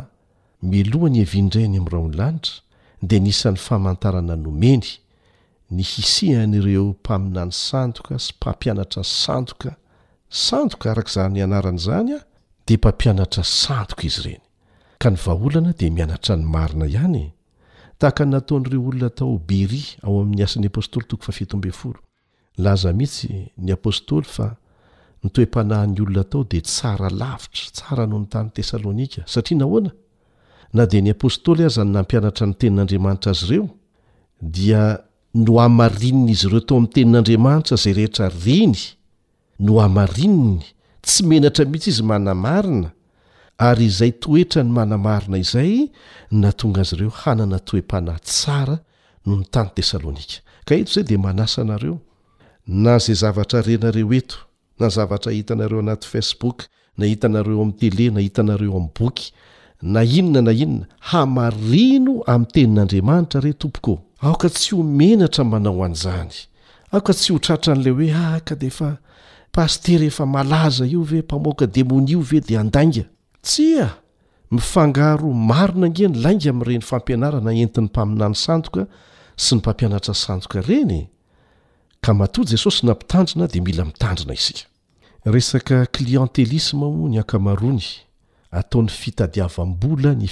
milohany 0.72 1.18
evindrainy 1.26 1.78
amin'ira 1.80 1.98
ony 2.06 2.16
lanitra 2.20 2.54
dia 3.08 3.20
nisan'ny 3.26 3.60
famantarana 3.68 4.36
nomeny 4.46 4.86
ny 5.72 5.84
hisihan'ireo 5.84 6.84
mpaminany 6.92 7.52
sandoka 7.52 8.16
sy 8.20 8.32
mpampianatra 8.40 9.04
sandoka 9.04 9.76
sandoka 10.30 10.92
arak'iza 10.92 11.28
ny 11.30 11.44
anaran'izany 11.44 12.12
a 12.16 12.20
de 12.68 12.76
mpampianatra 12.78 13.44
sandoka 13.44 14.04
izy 14.08 14.20
ireny 14.22 14.44
ka 15.02 15.12
ny 15.12 15.18
vaholana 15.26 15.72
di 15.76 15.92
mianatra 15.92 16.38
ny 16.40 16.44
marina 16.48 16.86
ihany 16.88 17.34
tahaka 18.00 18.24
nataon'ireo 18.26 18.82
olona 18.88 19.10
tao 19.10 19.36
bery 19.48 19.84
ao 20.08 20.22
amin'ny 20.22 20.44
asan'ny 20.46 20.68
apôstoly 20.72 21.06
tokofafeto 21.08 21.58
mb 21.60 21.66
folo 21.76 22.00
laza 22.64 22.94
mihitsy 22.96 23.52
ny 23.60 23.72
apôstôly 23.76 24.26
fa 24.28 24.56
nytoe-panahany 25.24 26.00
olona 26.02 26.24
tao 26.24 26.44
di 26.48 26.62
tsara 26.64 27.10
lavitra 27.12 27.68
tsara 27.76 28.08
noho 28.08 28.20
ny 28.24 28.28
tany 28.32 28.50
tesalônika 28.56 29.22
satria 29.28 29.58
nahoana 29.60 29.92
na 30.74 30.84
dia 30.88 31.02
ny 31.04 31.12
apôstôly 31.12 31.66
aza 31.68 31.84
ny 31.84 31.92
nampianatra 31.92 32.46
ny 32.48 32.56
tenin'andriamanitra 32.56 33.32
azy 33.36 33.46
ireo 33.52 33.68
dia 34.42 34.84
no 35.38 35.60
amarinny 35.62 36.32
izy 36.32 36.48
ireo 36.50 36.62
tao 36.66 36.78
am'ny 36.82 36.90
tenin'andriamanitra 36.94 37.78
zay 37.82 37.94
rehetra 37.94 38.28
riny 38.46 38.76
no 39.66 39.74
amarininy 39.86 40.66
tsy 41.06 41.22
menatra 41.30 41.64
mihitsy 41.72 41.90
izy 41.94 42.04
manamarina 42.12 42.90
ary 43.68 43.86
izay 43.92 44.12
toetra 44.24 44.62
ny 44.66 44.72
manamarina 44.78 45.38
izay 45.44 45.74
na 46.42 46.50
tonga 46.60 46.82
azy 46.86 46.96
ireo 46.98 47.12
hanana 47.22 47.60
toe-pana 47.68 48.14
tsara 48.28 48.76
noho 49.26 49.38
ny 49.42 49.46
tany 49.54 49.70
tesalônika 49.76 50.38
ka 50.68 50.74
eto 50.80 50.90
zay 50.98 51.06
de 51.10 51.16
manasa 51.26 51.58
anareo 51.64 51.96
na 52.84 52.94
zay 53.06 53.16
zavatra 53.22 53.60
renareo 53.68 54.10
eto 54.20 54.38
na 54.82 54.88
zavatra 54.96 55.30
hitanareo 55.38 55.80
anaty 55.86 56.08
facebook 56.14 56.58
na 56.98 57.04
hitanareo 57.12 57.58
ami'y 57.64 57.78
tele 57.82 58.06
na 58.16 58.20
hitanareo 58.26 58.74
ami'ny 58.78 58.94
boky 58.98 59.26
na 59.94 60.02
inona 60.18 60.42
na 60.50 60.54
inona 60.64 60.86
hamarino 61.10 62.14
am'ny 62.34 62.48
tenin'andriamanitra 62.54 63.40
retoko 63.48 63.94
aoka 64.22 64.50
tsy 64.50 64.76
ho 64.76 64.84
menatra 64.84 65.44
manao 65.44 65.84
an'izany 65.86 66.34
aoka 66.92 67.14
tsy 67.14 67.32
hotratra 67.34 67.74
an'la 67.76 67.92
hoe 67.94 68.10
aka 68.36 68.54
ah, 68.54 68.58
defa 68.64 68.90
pasteraefa 69.56 70.24
aaza 70.38 70.86
io 70.86 71.02
vempamkaenii 71.04 72.16
ve 72.30 72.40
datya 72.42 73.06
e 73.60 73.82
ah. 73.84 73.94
mifangao 74.52 75.34
marona 75.34 75.88
angeny 75.88 76.16
lainga 76.24 76.50
ami''reny 76.52 76.84
fampianarana 76.90 77.52
entin'ny 77.64 77.90
mpaminany 77.92 78.36
sandoka 78.36 78.82
sy 79.36 79.56
ny 79.56 79.60
mpampianatra 79.60 80.14
sandoka 80.14 80.62
reny 80.62 81.08
esosy 82.54 82.86
na 82.86 82.92
mpitandina 82.94 83.48
d 83.48 83.54
ila 83.60 83.84
iandinaiie 87.14 87.94
ato'y 88.52 88.88
fitdaamby 88.88 90.26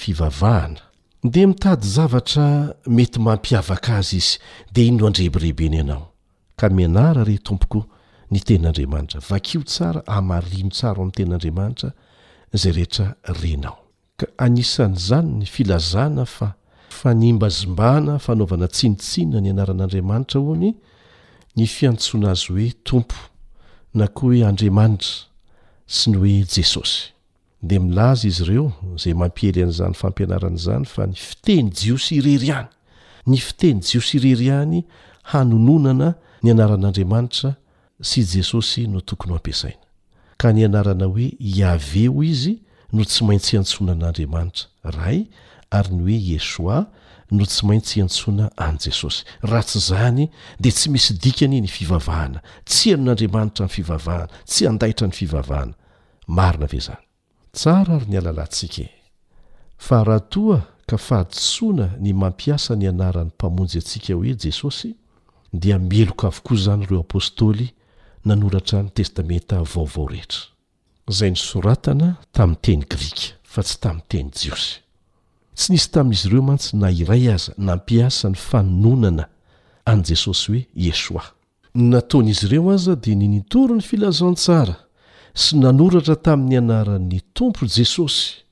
ndea 1.26 1.48
mitady 1.48 1.88
zavatra 1.88 2.76
mety 2.88 3.20
mampiavaka 3.20 3.96
azy 3.98 4.16
izy 4.18 4.38
dea 4.74 4.86
in 4.86 4.98
no 4.98 5.08
andreberehibeny 5.08 5.76
ianao 5.76 6.12
ka 6.56 6.70
mianara 6.70 7.24
re 7.24 7.38
tompoko 7.38 7.86
ny 8.32 8.40
ten'andriamanitra 8.40 9.20
vakio 9.30 9.62
tsara 9.64 10.04
hamarino 10.08 10.70
tsara 10.70 11.00
amin'ny 11.02 11.14
ten'andriamanitra 11.18 11.90
zay 12.60 12.72
rehetra 12.72 13.06
renao 13.42 13.78
ka 14.18 14.26
anisan'izany 14.38 15.30
ny 15.40 15.46
filazana 15.46 16.26
fa 16.26 16.54
fanimbazombana 17.00 18.20
fanaovana 18.26 18.68
tsinitsinna 18.68 19.42
ny 19.42 19.50
anaran'andriamanitra 19.50 20.40
hoany 20.46 20.72
ny 21.58 21.66
fiantsoana 21.76 22.28
azy 22.32 22.48
hoe 22.54 22.70
tompo 22.88 23.18
na 23.98 24.06
koa 24.08 24.30
hoe 24.30 24.46
andriamanitra 24.50 25.12
sy 25.96 26.06
ny 26.10 26.16
hoe 26.22 26.38
jesosy 26.54 27.15
di 27.60 27.80
milaza 27.80 28.28
izy 28.28 28.44
ireo 28.44 28.72
zay 28.98 29.14
mampiely 29.14 29.64
an'izany 29.64 29.94
fampianaran'izany 29.94 30.86
fa 30.86 31.06
ny 31.08 31.16
fiteny 31.16 31.72
jiosy 31.72 32.16
irery 32.18 32.52
any 32.52 32.68
ny 33.26 33.38
fiteny 33.38 33.80
jiosy 33.82 34.18
irery 34.20 34.50
any 34.52 34.84
hanononana 35.32 36.14
ny 36.44 36.52
anaran'andriamanitra 36.52 37.56
sy 38.02 38.26
jesosy 38.34 38.88
no 38.94 39.02
tokony 39.02 39.34
ho 39.34 39.38
ampiasaina 39.40 39.82
ka 40.38 40.52
ny 40.54 40.66
anarana 40.66 41.06
hoe 41.08 41.28
iaveo 41.40 42.24
izy 42.24 42.56
no 42.94 43.04
tsy 43.06 43.24
maintsy 43.26 43.58
hantsoana 43.58 43.96
n'andriamanitra 43.96 44.92
ray 45.00 45.26
ary 45.72 45.96
ny 45.96 46.04
oe 46.06 46.18
iesoa 46.20 46.84
no 47.32 47.46
tsy 47.48 47.66
maintsy 47.68 48.04
hantsoana 48.04 48.52
any 48.68 48.78
jesosy 48.84 49.24
ratsy 49.48 49.80
zany 49.88 50.28
de 50.60 50.70
tsy 50.72 50.90
misy 50.92 51.14
dikany 51.18 51.58
ny 51.64 51.68
fivavahana 51.72 52.44
tsy 52.68 52.94
hanon'andriamanitra 52.94 53.66
ny 53.66 53.70
fivavahana 53.80 54.28
tsy 54.46 54.68
andahitra 54.70 55.08
ny 55.10 55.14
fivavahana 55.24 55.74
marina 56.28 56.68
ve 56.70 56.80
zany 56.84 57.05
tsara 57.56 57.94
ary 57.96 58.06
ny 58.12 58.18
alalantsika 58.20 58.82
e 58.90 58.92
fa 59.86 60.04
raha 60.08 60.20
toa 60.34 60.60
ka 60.90 60.98
fahadisoana 61.08 61.88
ny 62.04 62.12
mampiasa 62.22 62.76
ny 62.76 62.88
anaran'ny 62.92 63.32
mpamonjy 63.36 63.78
antsika 63.80 64.14
hoe 64.14 64.34
jesosy 64.44 64.96
dia 65.54 65.80
mieloka 65.80 66.28
avokoa 66.28 66.56
izany 66.58 66.84
ireo 66.84 67.02
apôstôly 67.08 67.68
nanoratra 68.26 68.84
ny 68.84 68.90
testamenta 68.90 69.64
vaovao 69.74 70.08
rehetra 70.08 70.42
izay 71.10 71.30
nysoratana 71.32 72.10
tamin'ny 72.32 72.62
teny 72.62 72.82
grika 72.92 73.28
fa 73.44 73.64
tsy 73.64 73.76
tamin'ny 73.84 74.06
teny 74.10 74.30
jiosy 74.36 74.74
tsy 75.56 75.68
nisy 75.72 75.88
tamin'izy 75.92 76.28
ireo 76.28 76.42
mantsy 76.42 76.78
na 76.78 76.92
iray 76.92 77.32
aza 77.36 77.54
nampiasa 77.58 78.30
ny 78.30 78.36
fanononana 78.38 79.26
an'i 79.86 80.04
jesosy 80.04 80.52
hoe 80.52 80.62
esoa 80.90 81.24
nataonaizy 81.76 82.46
ireo 82.48 82.70
aza 82.72 82.96
dia 82.96 83.16
nynitory 83.16 83.74
ny 83.74 83.82
filazantsara 83.90 84.76
sy 85.36 85.58
nanoratra 85.60 86.16
tamin'ny 86.16 86.58
anaran'ny 86.58 87.20
tompo 87.36 87.68
jesosy 87.68 88.46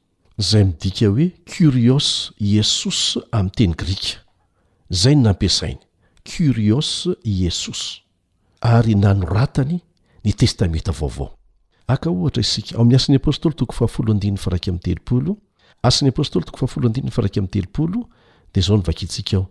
zay 0.48 0.65
midika 0.65 1.08
hoe 1.08 1.28
curios 1.54 2.08
yesos 2.43 3.00
amin'nyteny 3.32 3.74
grika 3.82 4.17
zay 5.02 5.15
ny 5.15 5.24
nampiasainy 5.30 5.80
curios 6.28 6.89
yesos 7.24 7.84
ary 8.74 8.96
nanoratany 9.00 9.78
ny 10.26 10.34
testamenta 10.34 10.91
vaovao 11.00 11.30
aka 11.88 12.12
ohatra 12.12 12.41
isika 12.46 12.76
oamin'ny 12.78 12.96
asin'ny 13.00 13.17
apôstoly 13.19 13.56
toko 13.62 13.72
fahafolo 13.78 14.12
andinny 14.12 14.38
faraika 14.46 14.72
am'y 14.72 14.80
telopolo 14.84 15.38
asan'ny 15.89 16.10
apostoly 16.12 16.43
toko 16.46 16.58
fahafolo 16.60 16.86
andininy 16.91 17.12
faraika 17.15 17.39
aminy 17.39 17.52
telopolo 17.60 18.00
dia 18.54 18.63
zao 18.67 18.78
novakiitsika 18.78 19.38
ho 19.39 19.46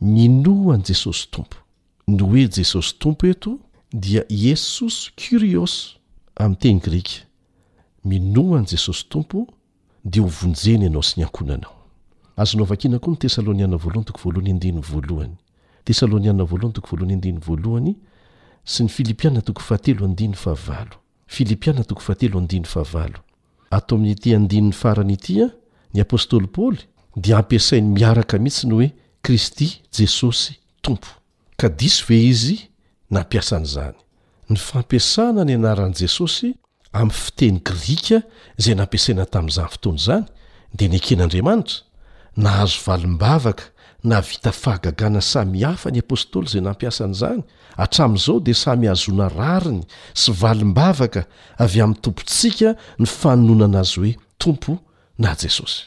minoany 0.00 0.82
jesosy 0.88 1.28
tompo 1.30 1.60
no 2.08 2.24
hoe 2.32 2.48
jesosy 2.48 2.94
tompo 2.98 3.26
eto 3.26 3.58
dia 3.92 4.24
yesos 4.30 5.12
curios 5.16 5.97
amin'ny 6.38 6.56
teny 6.58 6.78
grika 6.80 7.14
minohany 8.04 8.66
jesosy 8.72 9.04
tompo 9.12 9.40
dia 10.12 10.22
hovonjeny 10.28 10.84
ianao 10.88 11.02
sy 11.06 11.16
ny 11.20 11.24
ankonanao 11.26 11.74
azonao 12.42 12.66
vakina 12.70 12.98
koa 13.02 13.12
ny 13.14 13.18
tesalôniana 13.24 13.76
voalohny 13.82 14.04
too 14.10 14.18
valohny 14.24 14.50
andinny 14.54 14.80
voalohany 14.82 15.24
tesaloniana 15.88 16.44
voahn 16.50 16.72
too 16.72 16.96
hd 16.96 17.34
vahany 17.48 17.94
sy 18.64 18.84
ny 18.84 18.88
filipiaa 18.88 19.42
ahilipiaatoo 21.28 22.00
aaaha 22.08 23.08
ato 23.78 23.92
amin'n'ity 23.96 24.30
andinin'ny 24.38 24.72
farany 24.82 25.12
itya 25.18 25.46
ny 25.94 26.00
apôstôly 26.04 26.46
paaoly 26.56 26.78
dia 27.24 27.34
ampiasainy 27.42 27.88
miaraka 27.98 28.38
mihitsy 28.44 28.66
ny 28.66 28.72
hoe 28.74 28.88
kristy 29.26 29.68
jesosy 29.98 30.52
tompo 30.84 31.08
ka 31.60 31.68
disy 31.80 32.02
voe 32.08 32.22
izy 32.32 32.58
nampiasa 33.10 33.56
an'zany 33.60 33.96
ny 34.50 34.56
fampiasana 34.60 35.44
ny 35.44 35.54
anaran'i 35.58 35.94
jesosy 36.04 36.54
amin'ny 36.96 37.16
fiteny 37.24 37.58
grika 37.70 38.16
izay 38.60 38.76
nampiasaina 38.80 39.26
tamin'izany 39.34 39.72
fotoany 39.74 39.98
izany 40.02 40.24
dia 40.78 40.88
neken'andriamanitra 40.92 41.84
nahazo 42.44 42.78
valim-bavaka 42.86 43.64
navita 44.12 44.50
fahagagana 44.62 45.20
samyhafa 45.32 45.88
ny 45.94 46.00
apôstôly 46.04 46.46
izay 46.48 46.62
nampiasan' 46.68 47.14
izany 47.16 47.42
hatramin'izao 47.80 48.36
dia 48.46 48.56
samy 48.64 48.86
hazoana 48.92 49.26
rariny 49.38 49.82
sy 50.20 50.30
valim-bavaka 50.42 51.22
avy 51.64 51.80
amin'ny 51.84 52.00
tompontsika 52.04 52.68
ny 53.00 53.06
faonona 53.18 53.64
ana 53.68 53.80
azy 53.84 53.98
hoe 53.98 54.12
tompo 54.42 54.72
na 55.22 55.30
jesosy 55.42 55.80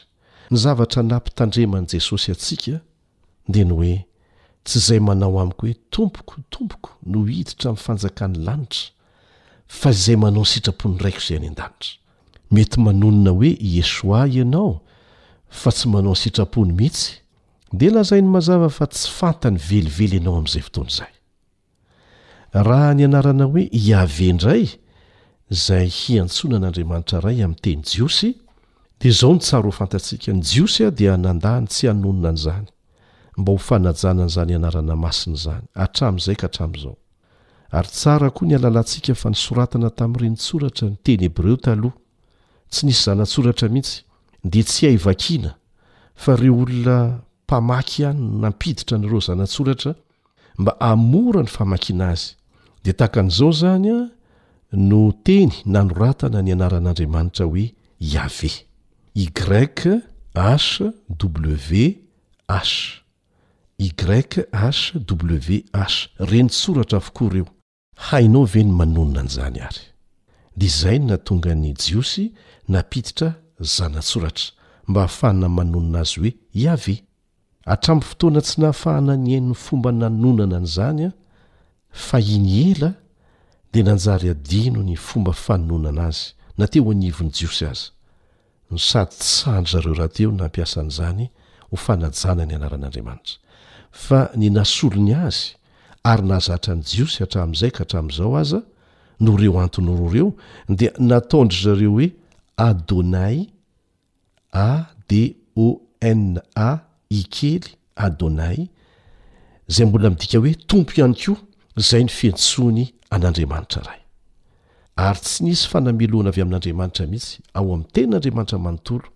ny 0.52 0.56
zavatra 0.64 1.02
nampitandreman'i 1.10 1.92
jesosy 1.96 2.30
atsika 2.36 2.76
dia 3.50 3.64
ny 3.66 3.74
hoe 3.78 3.94
tsy 4.64 4.78
izay 4.78 5.00
manao 5.00 5.40
amiko 5.40 5.66
hoe 5.66 5.74
tompokotompoko 5.90 6.92
no 7.06 7.24
hiditra 7.26 7.70
ami'ny 7.70 7.82
fanjakan'ny 7.84 8.36
lanitra 8.46 8.90
fa 9.66 9.90
izay 9.90 10.16
manao 10.16 10.44
sitrapony 10.44 10.98
raiko 11.02 11.22
izay 11.22 11.38
any 11.40 11.48
an-danitra 11.50 11.98
mety 12.56 12.80
manonina 12.84 13.30
hoe 13.32 13.50
esoa 13.80 14.20
ianao 14.28 14.72
fa 15.48 15.70
tsy 15.72 15.88
manao 15.94 16.14
sitrapony 16.14 16.72
mihitsy 16.78 17.16
dia 17.72 17.90
lazainy 17.90 18.28
mazava 18.28 18.68
fa 18.68 18.86
tsy 18.86 19.08
fantany 19.18 19.58
velively 19.68 20.16
ianao 20.16 20.36
amin'izay 20.38 20.62
fotoany 20.66 20.90
izay 21.08 21.12
raha 22.68 22.94
ny 22.94 23.04
anarana 23.04 23.44
hoe 23.44 23.64
hiavyndray 23.84 24.64
zay 25.64 25.88
hiantsonan'andriamanitra 26.00 27.20
ray 27.20 27.42
ami'nyteny 27.46 27.82
jiosy 27.92 28.30
dia 29.00 29.10
zao 29.12 29.32
ny 29.34 29.38
tsaro 29.42 29.70
ho 29.72 29.76
fantatsika 29.80 30.32
ny 30.32 30.40
jiosya 30.52 30.90
dia 30.90 31.16
nandany 31.16 31.66
tsy 31.66 31.88
hanonona 31.88 32.28
an' 32.28 32.34
izany 32.40 32.71
mba 33.36 33.52
hofanajanan' 33.52 34.26
izany 34.26 34.54
anarana 34.56 34.96
masiny 34.96 35.36
zany 35.36 35.64
atramn'izay 35.84 36.36
ka 36.36 36.46
hatrami'izao 36.46 36.96
ary 37.72 37.88
tsara 37.88 38.30
koa 38.30 38.48
ny 38.48 38.54
alalantsika 38.56 39.14
fa 39.14 39.30
nisoratana 39.32 39.90
tamin'n'irenytsoratra 39.96 40.86
ny 40.92 40.98
teny 41.06 41.26
eb 41.30 41.38
reo 41.44 41.56
taloha 41.56 41.96
tsy 42.72 42.82
nisy 42.86 43.02
zanatsoratra 43.08 43.68
mihitsy 43.72 44.02
de 44.44 44.62
tsy 44.62 44.86
haivakiana 44.86 45.54
fa 46.14 46.36
reo 46.36 46.58
olona 46.62 46.96
mpamaky 47.46 48.04
any 48.08 48.20
nampiditra 48.42 48.96
n'ireo 48.98 49.20
zanatsoratra 49.20 49.94
mba 50.58 50.76
amora 50.80 51.40
ny 51.42 51.48
famakina 51.56 52.04
azy 52.12 52.36
de 52.84 52.92
tahakan'izao 52.92 53.52
zany 53.52 53.88
a 53.96 53.98
no 54.72 55.02
teny 55.24 55.50
nanoratana 55.64 56.42
ny 56.44 56.52
anaran'andriamanitra 56.52 57.44
hoe 57.48 57.72
iave 58.00 58.52
i 59.14 59.26
grek 59.32 59.88
w 60.32 61.82
i 63.84 63.88
grek 63.96 64.34
w 66.18 66.20
renytsoratra 66.20 66.96
avoko 66.98 67.24
ireo 67.26 67.46
hainao 67.96 68.44
ve 68.46 68.62
ny 68.64 68.72
manonona 68.72 69.22
ny 69.22 69.28
izany 69.28 69.58
ary 69.68 69.78
dia 70.56 70.66
izay 70.68 70.98
no 71.00 71.06
natonga 71.06 71.54
ny 71.54 71.74
jiosy 71.82 72.24
napititra 72.68 73.34
zanatsoratra 73.60 74.46
mba 74.88 75.00
hahafanana 75.00 75.48
manonina 75.48 75.98
azy 76.04 76.18
hoe 76.20 76.32
iave 76.62 76.94
hatramn'ny 77.70 78.04
fotoana 78.10 78.40
tsy 78.46 78.56
nahafahana 78.60 79.14
ny 79.24 79.30
ainony 79.36 79.54
fomba 79.64 79.90
nanonana 80.00 80.58
ny 80.60 80.66
izany 80.70 81.02
a 81.06 81.12
fa 82.06 82.18
iny 82.34 82.48
ela 82.70 82.90
dia 83.72 83.82
nanjary 83.84 84.28
adino 84.30 84.80
ny 84.88 84.96
fomba 84.96 85.32
fanononana 85.32 86.04
azy 86.10 86.26
na 86.58 86.64
teo 86.70 86.90
anivony 86.90 87.30
jiosy 87.36 87.64
azy 87.70 87.84
ny 88.70 88.78
sady 88.78 89.16
sandry 89.38 89.72
zareo 89.72 89.94
rahateo 89.94 90.30
nampiasan'izany 90.40 91.24
ho 91.70 91.76
fanajana 91.84 92.42
ny 92.46 92.54
anaran'andriamanitra 92.54 93.41
fa 93.92 94.26
ny 94.36 94.48
nasolo 94.52 95.00
ny 95.04 95.12
azy 95.14 95.52
ary 96.08 96.22
nazatra 96.26 96.74
ny 96.76 96.82
jiosy 96.88 97.18
hatramin'izay 97.22 97.70
ka 97.76 97.84
hatramin'izao 97.84 98.34
aza 98.40 98.58
no 99.20 99.36
reo 99.36 99.60
antony 99.60 99.88
roa 99.98 100.12
reo 100.14 100.28
dia 100.78 100.92
nataondry 101.10 101.62
zareo 101.64 101.90
hoe 101.96 102.06
adonai 102.56 103.38
a 104.52 104.68
d 105.08 105.36
on 106.06 106.24
a 106.56 106.70
i 107.12 107.20
kely 107.34 107.66
adonai 108.06 108.66
zay 109.68 109.86
mbola 109.86 110.10
midika 110.10 110.38
hoe 110.42 110.54
tompo 110.70 110.92
ihany 110.96 111.14
koa 111.22 111.36
zay 111.76 112.02
ny 112.04 112.08
fientsoany 112.10 112.84
an'andriamanitra 113.12 113.82
ray 113.88 114.00
ary 114.96 115.20
tsy 115.24 115.44
nisy 115.44 115.66
fanameloana 115.72 116.30
avy 116.32 116.40
amin'andriamanitra 116.44 117.04
mihitsy 117.06 117.38
ao 117.54 117.64
amin'ny 117.74 117.88
teni 117.92 118.06
n'andriamanitra 118.14 118.58
manontolo 118.66 119.08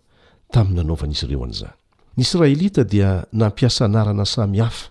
tami'ny 0.53 0.77
nanaovan'izy 0.85 1.25
ireo 1.27 1.43
an'izany 1.49 1.77
ny 2.17 2.23
israelita 2.25 2.85
dia 2.85 3.25
nampiasa 3.33 3.89
narana 3.89 4.25
samihafa 4.27 4.89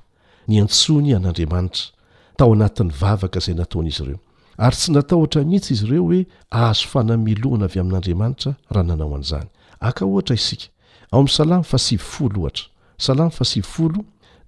ny 0.47 0.61
antsony 0.61 1.13
an'andriamanitra 1.17 1.89
tao 2.37 2.49
anatin'ny 2.55 2.91
vavaka 3.01 3.37
izay 3.41 3.55
nataonaizy 3.59 3.97
ireo 4.03 4.19
ary 4.65 4.75
tsy 4.75 4.91
natao 4.91 5.27
tra 5.31 5.41
mihitsy 5.49 5.73
izy 5.73 5.85
ireo 5.87 6.03
hoe 6.07 6.19
ahazo 6.57 6.85
fanamiloana 6.91 7.65
avy 7.69 7.79
amin'andriamanitra 7.83 8.51
raha 8.73 8.87
nanao 8.89 9.15
an'izany 9.17 9.47
aka 9.87 10.01
ohatra 10.09 10.35
isika 10.39 10.67
ao 11.11 11.19
amin'ny 11.21 11.33
salam 11.39 11.63
fasivifolo 11.71 12.39
ohatra 12.45 12.63
salam 13.05 13.29
fa 13.37 13.43
sivyfolo 13.51 13.99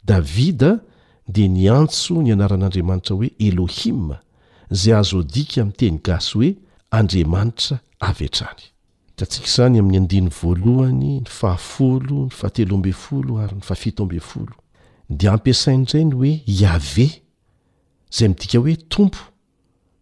davida 0.10 0.72
dia 1.34 1.48
nyantso 1.58 2.14
ny 2.24 2.30
anaran'andriamanitra 2.36 3.14
hoe 3.18 3.30
elohima 3.48 4.18
zay 4.80 4.94
azo 5.00 5.18
adika 5.26 5.60
miteny 5.68 5.98
gasy 6.06 6.34
hoe 6.38 6.52
andriamanitra 6.98 7.76
avetrany 8.10 8.64
atsika 9.22 9.48
zany 9.50 9.80
amin'ny 9.80 9.98
andiny 9.98 10.30
voalohany 10.30 11.20
ny 11.20 11.24
fahafolo 11.28 12.26
ny 12.26 12.30
fahateloambe 12.30 12.92
folo 12.94 13.38
ary 13.42 13.56
ny 13.56 13.62
fahafito 13.66 14.04
ambe 14.04 14.20
folo 14.22 14.54
de 15.10 15.28
ampiasaindray 15.30 16.04
ny 16.06 16.16
hoe 16.16 16.34
iave 16.46 17.08
zay 18.14 18.28
midika 18.30 18.60
hoe 18.60 18.76
tompo 18.90 19.20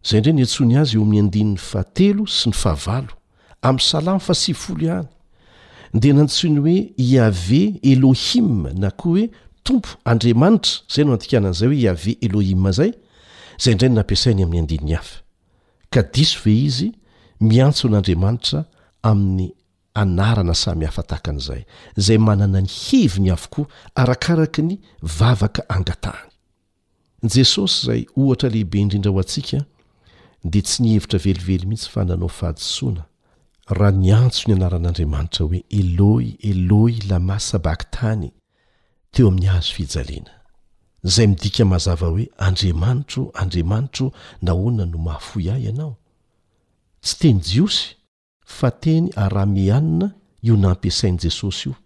zay 0.04 0.18
indrany 0.20 0.42
antsony 0.44 0.76
azy 0.76 0.96
eo 0.96 1.02
amin'ny 1.02 1.20
andin'ny 1.28 1.56
fahatelo 1.56 2.26
sy 2.26 2.48
ny 2.52 2.56
fahavalo 2.62 3.14
amn'ny 3.62 3.80
salamy 3.88 4.20
fa 4.26 4.34
siy 4.34 4.54
folo 4.54 4.84
ihany 4.86 5.08
de 5.94 6.12
nantsony 6.12 6.58
hoe 6.60 6.92
iave 7.08 7.62
elôhima 7.92 8.70
na 8.76 8.90
koa 8.90 9.10
hoe 9.12 9.30
tompo 9.64 9.88
andriamanitra 10.04 10.70
zay 10.92 11.04
no 11.04 11.12
antika'zay 11.16 11.68
ho 11.68 11.74
ea'so 16.04 16.48
eiz 16.50 16.82
miantson'andriamanitra 17.40 18.64
amin'ny 19.02 19.50
anarana 19.94 20.54
samy 20.54 20.84
hafatahakan'izay 20.86 21.64
izay 21.96 22.18
manana 22.18 22.60
ny 22.60 22.68
hivyny 22.68 23.30
avokoa 23.30 23.66
arakaraka 23.94 24.62
ny 24.62 24.76
vavaka 25.02 25.64
angatahany 25.68 26.30
jesosy 27.22 27.80
izay 27.82 28.06
ohatra 28.16 28.48
lehibe 28.48 28.78
indrindra 28.80 29.10
ho 29.12 29.18
antsika 29.18 29.60
dia 30.44 30.62
tsy 30.62 30.82
nihivitra 30.82 31.18
velively 31.18 31.66
mihitsy 31.66 31.90
fa 31.90 32.04
nanao 32.04 32.28
fahadisoana 32.28 33.04
raha 33.78 33.92
ny 33.92 34.12
antso 34.12 34.44
ny 34.48 34.54
anaran'andriamanitra 34.56 35.46
hoe 35.46 35.64
elohi 35.80 36.36
elohi 36.50 37.00
lamasa 37.08 37.58
baktany 37.58 38.30
teo 39.12 39.28
amin'ny 39.28 39.46
haazo 39.46 39.72
fijalena 39.76 40.30
izay 41.04 41.26
midika 41.26 41.64
mahazava 41.64 42.06
hoe 42.06 42.28
andriamanitro 42.46 43.30
andriamanitro 43.42 44.12
nahoana 44.42 44.84
no 44.86 44.98
mahafoy 44.98 45.50
ahy 45.52 45.64
ianao 45.66 45.94
tsy 47.02 47.14
teny 47.20 47.40
jiosy 47.50 47.95
fa 48.46 48.70
teny 48.70 49.10
arahamianina 49.16 50.06
io 50.40 50.54
nampiasain' 50.56 51.18
jesosy 51.18 51.68
io 51.68 51.76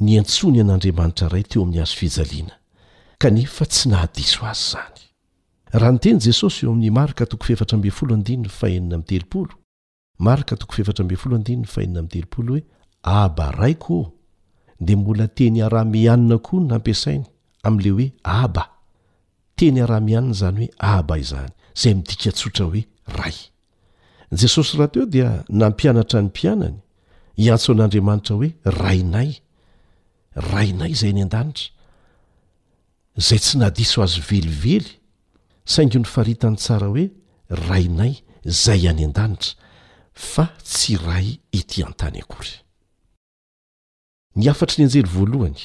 ny 0.00 0.18
antsony 0.18 0.58
an'andriamanitra 0.60 1.28
ray 1.28 1.42
teo 1.42 1.62
amin'ny 1.62 1.80
azo 1.82 1.96
fijaliana 1.96 2.54
kanefa 3.22 3.64
tsy 3.70 3.88
nahadiso 3.90 4.40
azy 4.50 4.68
zany 4.74 4.96
raha 5.78 5.92
ny 5.94 5.98
teny 6.02 6.18
jesosy 6.24 6.64
io 6.66 6.72
amin'ny 6.72 6.90
marka 6.90 7.26
to 7.26 7.36
frnahmto 7.36 7.78
marka 10.18 10.56
too 10.56 10.68
feeatrm 10.74 11.08
dnyfanina 11.42 12.02
tepoo 12.12 12.42
hoe 12.48 12.62
aba 13.02 13.50
rai 13.52 13.74
ko 13.78 14.14
de 14.80 14.96
mbola 14.96 15.28
teny 15.28 15.62
araha-mihanina 15.62 16.38
koa 16.38 16.60
ny 16.60 16.66
nampiasainy 16.72 17.24
amn'le 17.62 17.90
hoe 17.94 18.10
aba 18.24 18.64
teny 19.56 19.78
arah-mihanina 19.82 20.34
zany 20.40 20.66
hoe 20.66 20.74
aba 20.78 21.18
izany 21.22 21.52
zay 21.80 21.94
midika 21.94 22.30
tsotra 22.32 22.64
hoe 22.66 22.82
ray 23.18 23.34
jesosy 24.32 24.76
raha 24.76 24.88
teo 24.88 25.06
dia 25.06 25.44
nampianatra 25.48 26.20
ny 26.22 26.26
mpianany 26.26 26.74
hiantso 27.36 27.72
an'andriamanitra 27.72 28.34
hoe 28.36 28.50
rainay 28.64 29.30
rainay 30.34 30.92
zay 30.94 31.10
any 31.10 31.22
an-danitra 31.22 31.70
zay 33.16 33.38
tsy 33.38 33.58
nadiso 33.58 34.02
azy 34.02 34.20
velively 34.20 35.00
saingy 35.64 35.98
ny 35.98 36.04
faritany 36.04 36.56
tsara 36.56 36.86
hoe 36.86 37.08
rainay 37.50 38.14
zay 38.44 38.88
any 38.88 39.04
an-danitra 39.04 39.54
fa 40.14 40.46
tsy 40.62 40.96
ray 41.06 41.40
itỳ 41.52 41.82
an-tany 41.86 42.20
akory 42.20 42.48
ny 44.36 44.48
afatry 44.50 44.84
ny 44.84 44.88
anjely 44.88 45.08
voalohany 45.12 45.60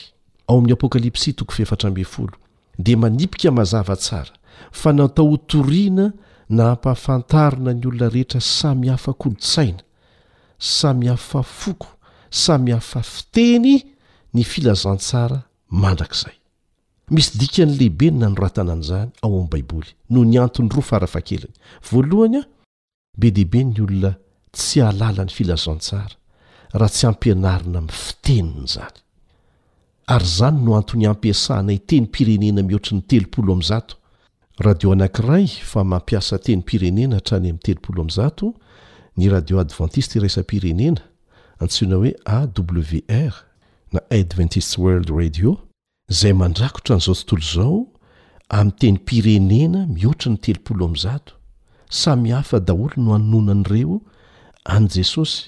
ao 0.48 0.58
amin'ny 0.58 0.74
apokalipsy 0.74 1.34
toko 1.34 1.54
fiefatrambyny 1.54 2.06
folo 2.06 2.38
dia 2.80 2.98
manipika 2.98 3.52
mazava 3.52 3.96
tsara 3.96 4.32
fa 4.72 4.94
natao 4.94 5.28
hotoriana 5.30 6.14
na 6.50 6.72
ampahafantarina 6.72 7.74
ny 7.74 7.88
olona 7.88 8.10
rehetra 8.12 8.42
samy 8.42 8.88
hafakolotsaina 8.88 9.80
samy 10.60 11.08
hafa 11.08 11.44
foko 11.44 11.88
samy 12.30 12.72
hafa 12.72 13.02
fiteny 13.02 13.82
ny 14.34 14.44
filazantsara 14.44 15.42
mandrak'zay 15.70 16.34
misy 17.10 17.38
dikany 17.40 17.72
lehibe 17.78 18.06
y 18.08 18.12
nanoratana 18.12 18.74
an'izany 18.76 19.10
ao 19.22 19.30
amin'ny 19.32 19.50
baiboly 19.50 19.90
no 20.10 20.24
ny 20.24 20.38
antony 20.40 20.70
roa 20.70 20.82
farafa 20.90 21.22
keliny 21.22 21.54
voalohany 21.92 22.38
a 22.42 22.44
be 23.18 23.32
dehibe 23.32 23.64
ny 23.64 23.80
olona 23.84 24.14
tsy 24.52 24.82
alala 24.82 25.24
ny 25.24 25.30
filazantsara 25.32 26.16
raha 26.74 26.90
tsy 26.92 27.08
ampianarina 27.08 27.80
ami'ny 27.84 27.98
fiteniny 28.06 28.68
zany 28.68 29.00
ary 30.14 30.26
zany 30.38 30.62
no 30.66 30.76
antony 30.76 31.06
ampiasanayteny 31.08 32.06
m-pirenena 32.08 32.62
mihoatry 32.68 32.96
'ny 32.98 33.02
telopolo 33.08 33.52
am'nzato 33.56 33.96
radio 34.60 34.92
anank'iray 34.94 35.48
fa 35.48 35.84
mampiasa 35.84 36.38
teny 36.38 36.62
pirenena 36.62 37.18
htrany 37.20 37.50
ami'ny 37.50 37.62
telopolo 37.64 38.02
amzato 38.02 38.54
ny 39.18 39.30
radio 39.30 39.60
advantiste 39.60 40.20
raisa 40.22 40.44
pirenena 40.50 41.02
antsoona 41.60 41.96
hoe 41.96 42.12
awr 42.26 43.34
na 43.94 44.00
adventists 44.20 44.78
world 44.78 45.10
radio 45.10 45.58
izay 46.12 46.34
mandrakotra 46.34 46.96
an'izao 46.96 47.16
tontolo 47.26 47.42
izao 47.50 47.78
amin'ny 48.50 48.78
teny 48.82 48.98
pirenena 49.08 49.80
mihoatra 49.96 50.30
ny 50.32 50.38
teloolo 50.38 50.86
amzato 50.86 51.34
samy 51.90 52.30
hafa 52.30 52.60
daholo 52.60 52.94
no 53.04 53.12
hanonona 53.14 53.52
an'ireo 53.58 54.02
an' 54.66 54.88
jesosy 54.90 55.44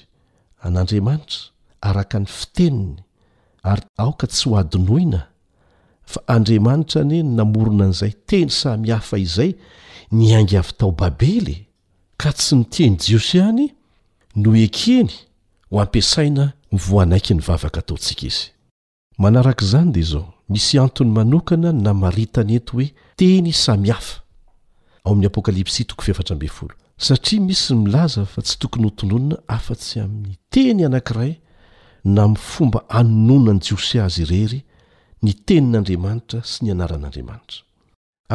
an'andriamanitra 0.66 1.39
araka 1.82 2.20
ny 2.20 2.26
fiteniny 2.26 2.97
ary 3.64 3.86
aoka 4.01 4.26
tsy 4.28 4.49
ho 4.49 4.58
adinoina 4.58 5.22
fa 6.06 6.22
andriamanitra 6.28 7.03
nyy 7.06 7.24
namorona 7.24 7.84
an'izay 7.89 8.14
teny 8.30 8.49
samihafa 8.49 9.18
izay 9.18 9.51
ni 10.12 10.34
angy 10.38 10.58
avy 10.60 10.74
tao 10.78 10.91
babely 10.91 11.58
ka 12.22 12.32
tsy 12.34 12.56
miteny 12.62 12.97
jiosyany 12.99 13.68
no 14.36 14.56
ekeny 14.66 15.12
ho 15.70 15.76
ampisaina 15.82 16.45
mivoanaiky 16.72 17.34
ny 17.36 17.43
vavaka 17.47 17.82
taontsika 17.82 18.24
izy 18.30 18.45
manarak'izany 19.18 19.91
dia 19.91 20.03
zao 20.12 20.34
misy 20.49 20.80
antony 20.80 21.12
manokana 21.12 21.74
namaritany 21.74 22.56
eto 22.60 22.74
hoe 22.78 22.89
teny 23.18 23.51
sami 23.53 23.89
hafa 23.89 24.22
satria 26.97 27.41
misy 27.41 27.74
milaza 27.76 28.24
fa 28.26 28.41
tsy 28.41 28.56
tokony 28.60 28.84
ho 28.88 28.89
tononona 28.89 29.38
afa-tsy 29.51 29.99
amin'ny 29.99 30.38
teny 30.49 30.86
anankiray 30.86 31.34
na 32.06 32.28
mifomba 32.28 32.80
anononany 32.89 33.60
jiosy 33.60 33.99
azy 33.99 34.22
irery 34.24 34.64
ny 35.26 35.34
tenin'andriamanitra 35.47 36.39
sy 36.45 36.65
ny 36.67 36.71
anaran'andriamanitra 36.76 37.63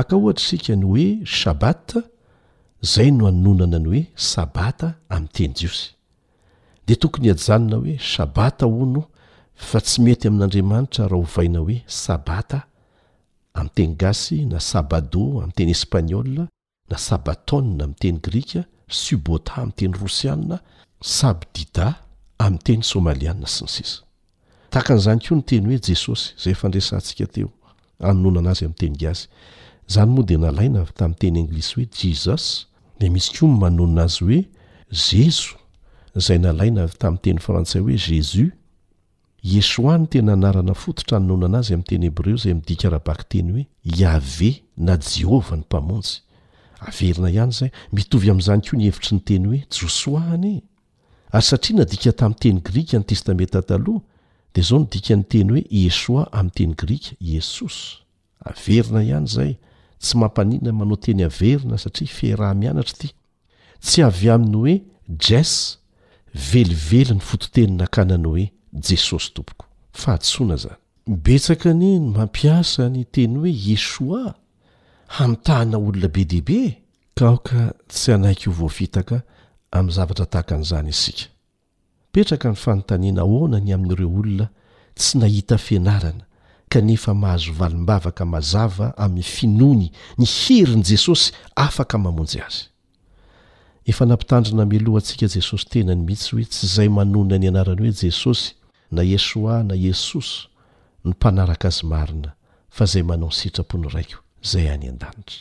aka 0.00 0.14
ohatra 0.18 0.42
isika 0.44 0.72
ny 0.80 0.84
hoe 0.90 1.06
shabata 1.40 2.00
zay 2.92 3.10
no 3.16 3.24
hanononana 3.28 3.78
ny 3.84 3.88
oe 3.92 4.00
sabata 4.32 4.88
amin'yteny 5.14 5.52
jiosy 5.60 5.84
de 6.86 6.94
tokony 7.02 7.26
hiajanona 7.28 7.76
hoe 7.82 7.94
shabata 8.12 8.64
o 8.66 8.84
no 8.94 9.02
fa 9.68 9.78
tsy 9.86 9.96
mety 10.04 10.26
amin'andriamanitra 10.30 11.04
raha 11.12 11.22
hovaina 11.26 11.58
hoe 11.64 11.76
sabata 12.04 12.58
ami'yteny 13.58 13.92
gasy 14.02 14.38
na 14.50 14.58
sabado 14.70 15.24
amin'y 15.42 15.56
teny 15.58 15.72
espagnol 15.76 16.30
na 16.90 16.96
sabatone 17.08 17.78
ami'y 17.84 17.98
teny 18.02 18.18
grika 18.26 18.60
subota 19.00 19.52
ami' 19.62 19.76
teny 19.78 19.94
rosiana 20.02 20.56
sabdida 21.18 21.86
ami'y 22.44 22.62
teny 22.66 22.82
somaliana 22.92 23.46
sy 23.54 23.62
ny 23.66 23.72
sisa 23.78 23.98
taka 24.70 24.94
an'izany 24.94 25.20
koa 25.24 25.36
ny 25.38 25.42
teny 25.46 25.66
hoe 25.72 25.78
jesosy 25.88 26.34
zay 26.42 26.54
fandresantsika 26.60 27.26
teo 27.34 27.48
annonanazy 28.10 28.62
ami'yteny 28.68 28.96
gay 29.00 29.16
zany 29.92 30.10
moa 30.14 30.26
de 30.28 30.36
nalaina 30.44 30.82
tamin'yteny 30.98 31.36
anglis 31.44 31.70
hoe 31.74 31.86
jiss 31.98 32.34
de 33.00 33.08
misy 33.08 33.30
koaa 33.36 34.06
zy 34.90 36.38
oea 36.52 36.86
tam'ytenyfrantsay 37.02 37.82
hoe 37.82 37.96
jesus 38.06 38.46
esoany 39.58 40.06
tena 40.12 40.32
anarana 40.36 40.74
fototra 40.74 41.16
annonanazy 41.18 41.74
am'teny 41.78 42.06
hebreo 42.10 42.36
zay 42.36 42.54
mdikarabak 42.54 43.24
teny 43.28 43.50
hoe 43.56 43.66
ae 44.06 44.50
na 44.76 44.98
jehova 45.10 45.56
nayoyam'zany 47.18 47.70
koa 48.68 48.76
nyhevitry 48.76 49.14
nyteny 49.18 49.46
hoe 49.48 49.60
josoany 49.80 50.48
e. 50.56 50.62
ary 51.32 51.42
satria 51.44 51.76
nadika 51.78 52.12
tamin'nyteny 52.12 52.60
grika 52.62 52.96
any 52.96 53.04
testameta 53.04 53.62
taloha 53.62 54.00
dia 54.54 54.62
zao 54.62 54.78
nodika 54.78 55.16
ny 55.16 55.24
teny 55.24 55.50
hoe 55.52 55.62
esoa 55.86 56.24
amin'nyiteny 56.32 56.74
grika 56.80 57.10
esosy 57.38 57.82
averina 58.50 59.00
ihany 59.08 59.26
izay 59.30 59.52
tsy 60.02 60.14
mampaniana 60.20 60.70
manao 60.78 60.96
teny 61.04 61.20
averina 61.28 61.76
satria 61.82 62.06
ifehyraha 62.10 62.54
mianatra 62.60 62.94
ity 62.96 63.08
tsy 63.84 63.98
avy 64.08 64.26
aminy 64.34 64.54
hoe 64.60 64.74
jas 65.24 65.52
velively 66.50 67.02
ny 67.16 67.20
fototenina 67.28 67.84
akanany 67.88 68.26
hoe 68.30 68.44
jesosy 68.86 69.28
tompoko 69.34 69.64
fa 70.00 70.08
hatsoana 70.14 70.54
izany 70.58 70.74
mibetsaka 71.10 71.70
ny 71.80 71.88
ny 71.98 72.08
mampiasa 72.16 72.82
ny 72.94 73.02
teny 73.14 73.34
hoe 73.38 73.52
esoa 73.74 74.22
hamiytahna 75.16 75.76
olona 75.86 76.08
be 76.14 76.22
dehabe 76.30 76.60
ka 77.16 77.24
oka 77.36 77.60
tsy 77.92 78.08
anahiky 78.14 78.46
o 78.50 78.56
voafitaka 78.60 79.16
amin'ny 79.76 79.94
zavatra 79.96 80.26
tahaka 80.32 80.52
an'izany 80.56 80.90
isika 80.96 81.24
petraka 82.12 82.48
ny 82.50 82.54
fanontanina 82.58 83.22
hoana 83.30 83.60
ny 83.60 83.72
amin'nyireo 83.74 84.10
olona 84.18 84.46
tsy 84.98 85.18
nahita 85.18 85.58
fianarana 85.58 86.24
kanefa 86.68 87.14
mahazo 87.14 87.52
valimbavaka 87.52 88.24
mazava 88.24 88.86
amin'ny 89.04 89.22
finoany 89.22 89.86
ny 90.18 90.26
hiry 90.40 90.76
ny 90.76 90.82
jesosy 90.90 91.32
afaka 91.66 91.98
mamonjy 91.98 92.38
azy 92.46 92.64
efa 93.90 94.04
nampitandrina 94.06 94.64
meloha 94.72 94.98
antsika 94.98 95.26
jesosy 95.34 95.64
tenany 95.72 96.02
mihitsy 96.06 96.30
hoe 96.34 96.44
tsy 96.44 96.66
izay 96.66 96.88
manona 96.88 97.38
ny 97.38 97.48
anarany 97.48 97.80
hoe 97.82 97.92
jesosy 98.02 98.54
na 98.90 99.02
esoa 99.16 99.62
na 99.68 99.74
esosy 99.90 100.34
ny 101.04 101.10
mpanaraka 101.14 101.68
azy 101.68 101.86
marina 101.92 102.32
fa 102.70 102.84
zay 102.86 103.02
manao 103.02 103.30
ny 103.30 103.34
sitrapony 103.34 103.86
raiko 103.88 104.18
zay 104.42 104.70
any 104.74 104.88
a-danita 104.90 105.36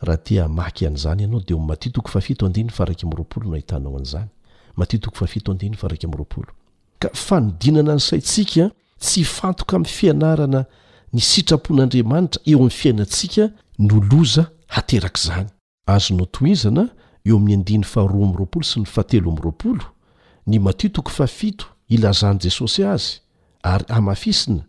raha 0.00 0.18
tia 0.24 0.48
maky 0.48 0.86
an'izany 0.86 1.24
anao 1.24 1.40
dea 1.46 1.56
mmttafaar 1.56 2.24
no 2.48 3.52
ahitanao 3.52 3.96
an'zany 3.98 4.28
matiotoko 4.76 5.16
fa 5.16 5.26
fito 5.26 5.52
andiny 5.52 5.74
fa 5.76 5.88
raika 5.88 6.06
amin'roapolo 6.06 6.48
ka 6.98 7.08
fanodinana 7.12 7.94
ny 7.94 8.00
saitsika 8.00 8.70
tsy 8.98 9.24
fantoka 9.24 9.76
amin'ny 9.76 9.92
fianarana 9.96 10.60
ny 11.12 11.20
sitrapon'andriamanitra 11.30 12.40
eo 12.50 12.56
amin'ny 12.58 12.70
fiainantsika 12.80 13.44
noloza 13.88 14.44
haterak'izany 14.74 15.46
azono 15.94 16.24
toizana 16.34 16.84
eo 17.28 17.34
amin'ny 17.38 17.54
andiny 17.60 17.84
faharoa 17.92 18.16
amin'yroapolo 18.26 18.64
sy 18.70 18.78
ny 18.82 18.86
fatelo 18.94 19.28
amin'nroapolo 19.30 19.84
ny 20.50 20.58
matiotoko 20.66 21.10
fafito 21.18 21.64
ilazany 21.94 22.38
jesosy 22.44 22.82
azy 22.92 23.12
ary 23.62 23.84
amafisina 23.88 24.62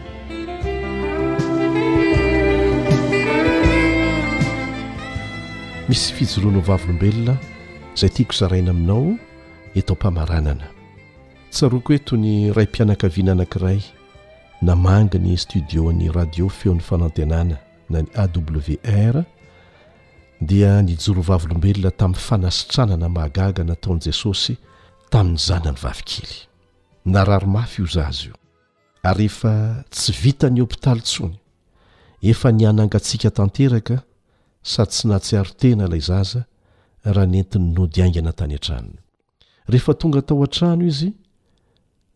misy 5.90 6.14
fijoroanao 6.14 6.62
vavylombelona 6.62 7.36
zay 7.96 8.10
tiako 8.10 8.34
zaraina 8.34 8.72
aminao 8.72 9.16
etao 9.76 9.96
mpamaranana 9.96 10.68
tsaroako 11.52 11.94
hoetoy 11.94 12.20
ny 12.20 12.54
ray 12.54 12.66
mpianakaviana 12.66 13.32
anankiray 13.32 13.80
namanga 14.62 15.16
ny 15.20 15.38
studio-n'y 15.40 16.10
radio 16.12 16.50
feon'ny 16.52 16.84
fanantenana 16.84 17.58
na 17.90 18.02
ny 18.02 18.08
awr 18.24 19.22
dia 20.42 20.72
nijorovavolombelona 20.84 21.92
tamin'ny 22.00 22.20
fanasitranana 22.28 23.08
mahagaga 23.10 23.64
nataon'i 23.64 24.02
jesosy 24.10 24.58
tamin'ny 25.12 25.40
zanany 25.48 25.80
vavikely 25.84 26.36
nararomafy 27.06 27.82
io 27.82 27.88
zazy 27.88 28.28
io 28.28 28.36
ary 29.04 29.24
ehefa 29.30 29.54
tsy 29.96 30.12
vita 30.22 30.50
ny 30.52 30.60
hôpitaly 30.62 31.02
ntsony 31.08 31.38
efa 32.32 32.52
nianangatsika 32.52 33.30
tanteraka 33.38 33.96
sady 34.72 34.90
tsy 34.94 35.08
natsiaro 35.08 35.52
tena 35.60 35.86
ilay 35.88 36.04
zaza 36.10 36.42
raha 37.14 37.26
nentiny 37.34 37.68
nodiaingana 37.78 38.32
tany 38.40 38.56
an-tranony 38.60 39.00
rehefa 39.72 39.94
tonga 40.00 40.20
tao 40.28 40.44
an-trano 40.44 40.84
izy 40.92 41.10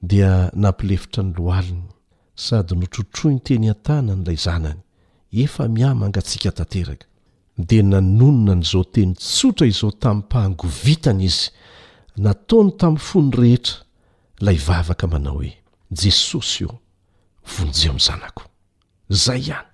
dia 0.10 0.32
nampilefitra 0.64 1.22
ny 1.24 1.32
lohalina 1.40 1.92
sady 2.36 2.76
notrotroy 2.76 3.34
n 3.36 3.40
teny 3.46 3.70
an-tana 3.70 4.16
ny 4.16 4.24
ilay 4.24 4.36
zanany 4.42 4.80
efa 5.46 5.64
mia 5.76 5.92
mangatsiaka 6.00 6.52
tanteraka 6.58 7.06
dia 7.68 7.84
nanonona 7.84 8.54
n' 8.60 8.64
izao 8.66 8.84
teny 8.94 9.14
tsotra 9.16 9.66
izao 9.72 9.92
tamin'ny 10.02 10.24
mpahangovitany 10.28 11.24
izy 11.30 11.48
nataony 12.24 12.72
tamin'ny 12.80 13.04
fony 13.10 13.30
rehetra 13.40 13.76
lay 14.46 14.58
vavaka 14.68 15.06
manao 15.12 15.38
hoe 15.42 15.54
jesosy 16.02 16.64
eo 16.66 16.76
vonjeo 17.54 17.92
amin'n 17.94 18.06
zanako 18.08 18.44
zay 19.24 19.42
ihany 19.48 19.70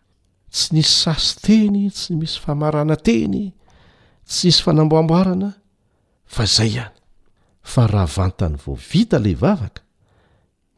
tsy 0.54 0.70
nisy 0.76 0.94
sasy 1.04 1.34
teny 1.46 1.80
tsy 1.96 2.12
misy 2.20 2.38
famarana 2.46 2.96
teny 3.08 3.40
tsy 4.30 4.46
nisy 4.52 4.62
fanamboamboarana 4.66 5.50
fa 6.34 6.44
izay 6.50 6.72
ihany 6.78 6.96
fa 7.72 7.82
raha 7.94 8.12
vantany 8.18 8.56
vo 8.64 8.74
vita 8.90 9.16
ilay 9.22 9.36
vavaka 9.44 9.80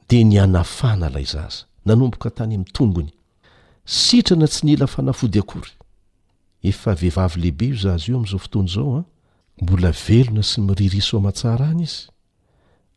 dia 0.10 0.22
ny 0.30 0.38
anafana 0.46 1.08
ilay 1.10 1.26
zaza 1.36 1.64
nanomboka 1.86 2.30
tany 2.30 2.56
amin'nytongony 2.56 3.12
sitrana 3.86 4.48
tsy 4.48 4.62
nila 4.66 4.86
fanafody 4.96 5.40
akory 5.44 5.72
efa 6.70 6.92
vehivavy 7.02 7.38
lehibe 7.42 7.66
io 7.66 7.74
izaazy 7.80 8.08
io 8.12 8.18
amin'izao 8.18 8.40
fotoany 8.46 8.70
izao 8.72 8.98
an 8.98 9.04
ah. 9.04 9.06
mbola 9.62 9.92
velona 10.08 10.44
sy 10.50 10.60
miririso 10.68 11.14
amatsara 11.18 11.66
any 11.74 11.84
izy 11.88 12.04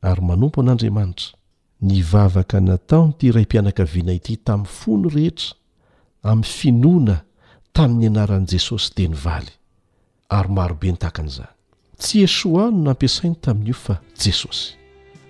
ary 0.08 0.22
manompo 0.28 0.60
an'andriamanitra 0.60 1.28
nyvavaka 1.82 2.60
nataony 2.60 3.10
ity 3.12 3.26
iray 3.26 3.44
mpianakaviana 3.48 4.12
ity 4.12 4.36
tamin'ny 4.46 4.68
fono 4.78 5.08
rehetra 5.16 5.54
amin'ny 6.30 6.44
finoana 6.56 7.16
tamin'ny 7.72 8.06
anaran'i 8.10 8.46
jesosy 8.52 8.90
di 8.96 9.08
nyvaly 9.08 9.52
ary 10.28 10.48
marobe 10.48 10.92
nytahakan'izahy 10.92 11.52
tsy 12.00 12.22
esoa 12.26 12.70
no 12.70 12.78
no 12.84 12.90
ampiasainy 12.90 13.34
tamin'io 13.44 13.74
fa 13.84 13.94
jesosy 14.24 14.76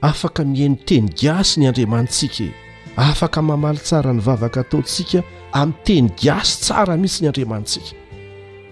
afaka 0.00 0.44
mihainy 0.44 0.76
teny 0.86 1.08
gasy 1.20 1.60
ny 1.60 1.66
andriamansika 1.68 2.44
e. 2.44 2.50
afaka 2.96 3.42
mamaly 3.42 3.78
tsara 3.78 4.12
ny 4.14 4.22
vavaka 4.22 4.62
taontsika 4.70 5.22
amin'y 5.52 5.78
teny 5.84 6.08
giasy 6.20 6.56
tsara 6.64 6.94
mihisy 6.96 7.24
ny 7.24 7.28
andriamanitsika 7.30 7.90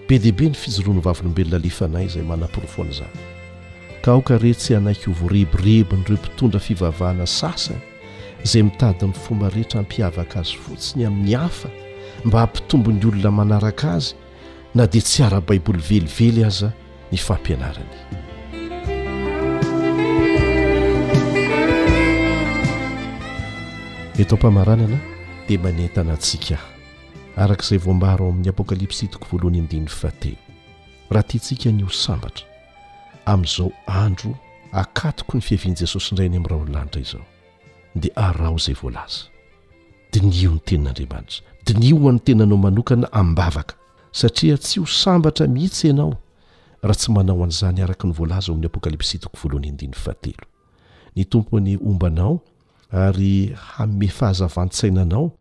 be 0.08 0.18
dihibe 0.18 0.46
ny 0.52 0.56
fizoroany 0.62 1.02
vavolombelona 1.02 1.58
lefanay 1.64 2.06
izay 2.06 2.22
manamporofoanaizahy 2.22 3.16
ka 4.04 4.10
oka 4.18 4.34
retsy 4.44 4.70
anaiky 4.78 5.06
ovoareborebonyireo 5.12 6.16
mpitondra 6.20 6.60
fivavahana 6.66 7.26
sasany 7.40 7.82
izay 8.46 8.62
mitadyny 8.62 9.14
foma 9.26 9.50
rehetra 9.54 9.80
ampiavaka 9.82 10.36
azy 10.40 10.56
fotsiny 10.64 11.00
amin'ny 11.08 11.34
hafa 11.42 11.68
mba 12.24 12.36
hampitombony 12.46 13.02
olona 13.06 13.30
manaraka 13.30 13.86
azy 13.96 14.14
na 14.74 14.86
dia 14.86 15.02
tsy 15.02 15.22
ara- 15.26 15.40
baiboly 15.42 15.82
velively 15.90 16.44
aza 16.44 16.68
ny 17.10 17.18
fampianaranaey 17.18 18.21
netao 24.18 24.36
mpamaranana 24.38 24.98
di 25.48 25.56
manentanantsika 25.58 26.56
h 26.56 26.62
araka 27.36 27.62
izay 27.64 27.78
voambara 27.78 28.12
ao 28.24 28.28
amin'ny 28.28 28.48
apokalipsy 28.50 29.00
hitoko 29.06 29.26
voalohany 29.32 29.58
endiny 29.58 29.86
fahatelo 29.86 30.36
raha 31.10 31.22
tia 31.22 31.40
tsika 31.40 31.70
ny 31.72 31.82
ho 31.82 31.88
sambatra 31.90 32.44
amin'izao 33.26 33.72
andro 33.86 34.36
akatoko 34.72 35.32
ny 35.36 35.40
fihavian'i 35.40 35.78
jesosy 35.80 36.10
indrayiny 36.12 36.36
amin'ny 36.36 36.48
raha 36.52 36.62
onolanitra 36.62 37.00
izao 37.00 37.24
dia 37.94 38.16
arao 38.16 38.56
izay 38.56 38.74
voalaza 38.76 39.20
dinio 40.12 40.50
ny 40.52 40.58
tenin'andriamanitra 40.60 41.40
dinioan'ny 41.66 42.20
tenanao 42.20 42.56
manokana 42.58 43.08
amin'nybavaka 43.12 43.74
satria 44.12 44.56
tsy 44.58 44.80
ho 44.80 44.86
sambatra 44.86 45.46
mihitsy 45.48 45.86
ianao 45.88 46.16
raha 46.82 46.94
tsy 46.94 47.12
manao 47.12 47.44
an'izany 47.44 47.80
araka 47.82 48.04
ny 48.08 48.12
voalaza 48.14 48.48
ao 48.48 48.54
amin'ny 48.54 48.66
apokalipsy 48.68 49.16
itoko 49.16 49.36
voalohany 49.42 49.68
indiny 49.68 49.92
fahatelo 49.92 50.44
ny 51.16 51.24
tompony 51.24 51.78
ombanao 51.86 52.40
ary 52.92 53.52
hamme 53.56 54.06
fahazavansainanao 54.08 55.32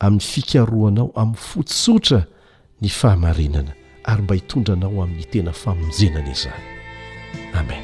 amin'ny 0.00 0.26
fikaroanao 0.32 1.10
amin'ny 1.16 1.40
fotsotra 1.50 2.22
ny 2.80 2.88
fahamarenana 2.88 3.72
ary 4.04 4.22
mba 4.22 4.34
hitondranao 4.34 5.02
amin'ny 5.02 5.26
tena 5.32 5.52
famonjenana 5.62 6.34
zany 6.34 6.62
amen 7.54 7.82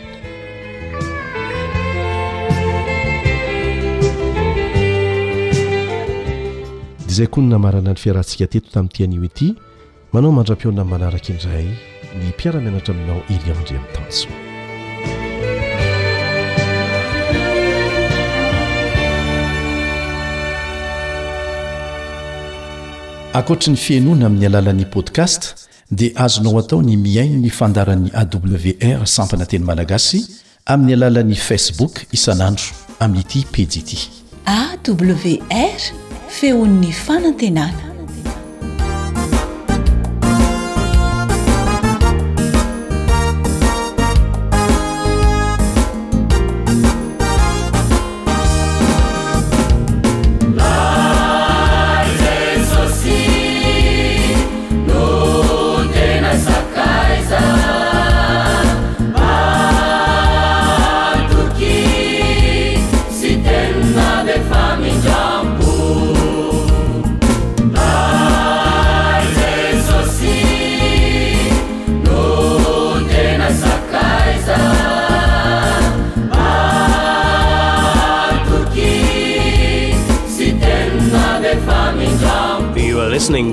di 7.07 7.15
zay 7.15 7.27
koa 7.27 7.43
ny 7.43 7.49
namarana 7.51 7.91
ny 7.93 7.99
fiarahantsika 8.03 8.47
teto 8.53 8.71
tamin'nyitianio 8.75 9.25
ety 9.29 9.47
manao 10.15 10.31
mandram-piona 10.37 10.83
n 10.87 10.89
manaraka 10.93 11.29
indray 11.35 11.67
ny 12.19 12.25
mpiaramianatra 12.33 12.93
aminao 12.95 13.21
ely 13.33 13.51
amindre 13.53 13.77
amn'n 13.83 13.95
tansy 13.99 14.48
ankoatra 23.35 23.73
ny 23.73 23.77
fiainoana 23.77 24.27
amin'ny 24.27 24.47
alalan'ni 24.49 24.87
podcast 24.91 25.43
dia 25.97 26.11
azonao 26.25 26.59
atao 26.61 26.81
ny 26.83 26.97
miaino 26.97 27.37
ny 27.43 27.51
fandaran'ny 27.59 28.11
awr 28.23 29.05
sampana 29.07 29.45
teny 29.51 29.65
malagasy 29.69 30.21
amin'ny 30.73 30.95
alalan'ni 30.97 31.37
facebook 31.37 31.95
isanandro 32.17 32.71
amin'n'ity 33.05 33.45
pidiity 33.53 33.99
awr 34.49 35.85
fehon''ny 36.41 36.91
fanantenana 37.05 37.97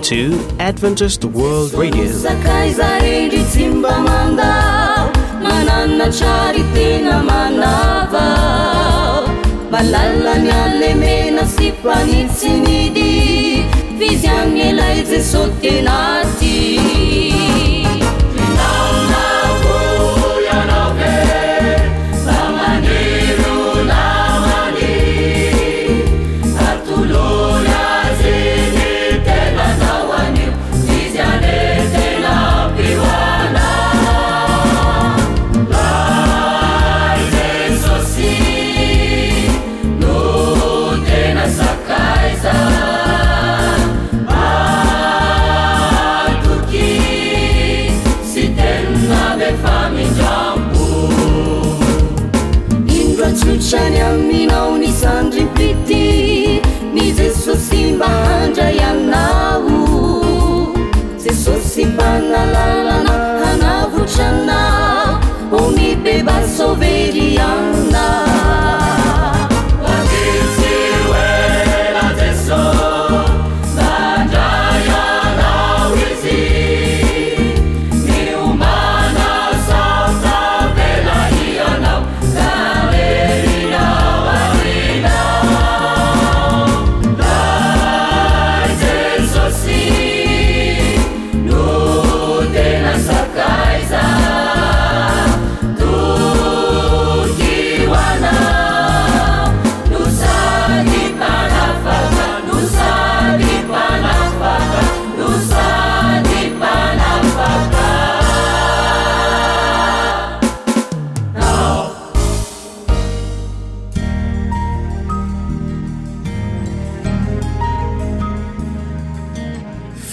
t 0.08 0.14
adventures 0.60 1.18
to 1.18 1.28
world 1.40 1.74
radio 1.82 2.06
zakaizaredizimbamanda 2.24 4.48
manannacaritinamandava 5.44 8.26
balalamialemena 9.72 11.46
sipanisinidi 11.54 13.12
fizian 14.00 14.48
nelaizesottenati 14.54 17.15
ريا 67.12 67.48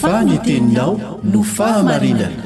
fanyteninao 0.03 0.99
no 1.31 1.41
fahamarinana 1.55 2.43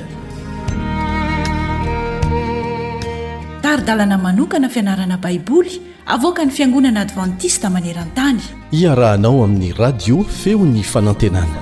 taridalana 3.66 4.18
manokana 4.26 4.70
fianarana 4.70 5.18
baiboly 5.24 5.74
avoaka 6.06 6.46
ny 6.46 6.52
fiangonana 6.54 7.02
advantista 7.02 7.74
maneran-tany 7.74 8.38
iarahanao 8.82 9.42
amin'ny 9.48 9.74
radio 9.74 10.22
feon'ny 10.42 10.86
fanantenana 10.94 11.58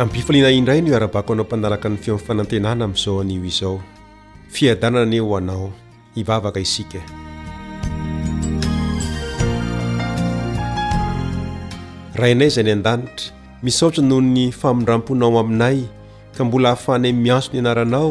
ampifiliana 0.00 0.56
indray 0.62 0.80
no 0.80 0.88
iarabako 0.96 1.36
anao 1.36 1.44
mpanaraka 1.52 1.92
ny 1.92 1.96
feon'ny 2.08 2.24
fanantenana 2.32 2.80
amin'izao 2.88 3.20
anio 3.20 3.44
izao 3.54 3.76
fiadanana 4.56 5.04
ane 5.12 5.20
ho 5.24 5.36
anao 5.42 5.68
hivavaka 6.16 6.60
isika 6.64 7.19
rainay 12.18 12.50
zay 12.50 12.62
ny 12.66 12.72
an-danitra 12.74 13.30
misahotra 13.62 14.02
noho 14.02 14.18
ny 14.34 14.44
famindramponao 14.52 15.38
aminay 15.38 15.78
ka 16.34 16.42
mbola 16.44 16.68
hahafanay 16.74 17.12
miaso 17.14 17.50
ny 17.54 17.62
anaranao 17.62 18.08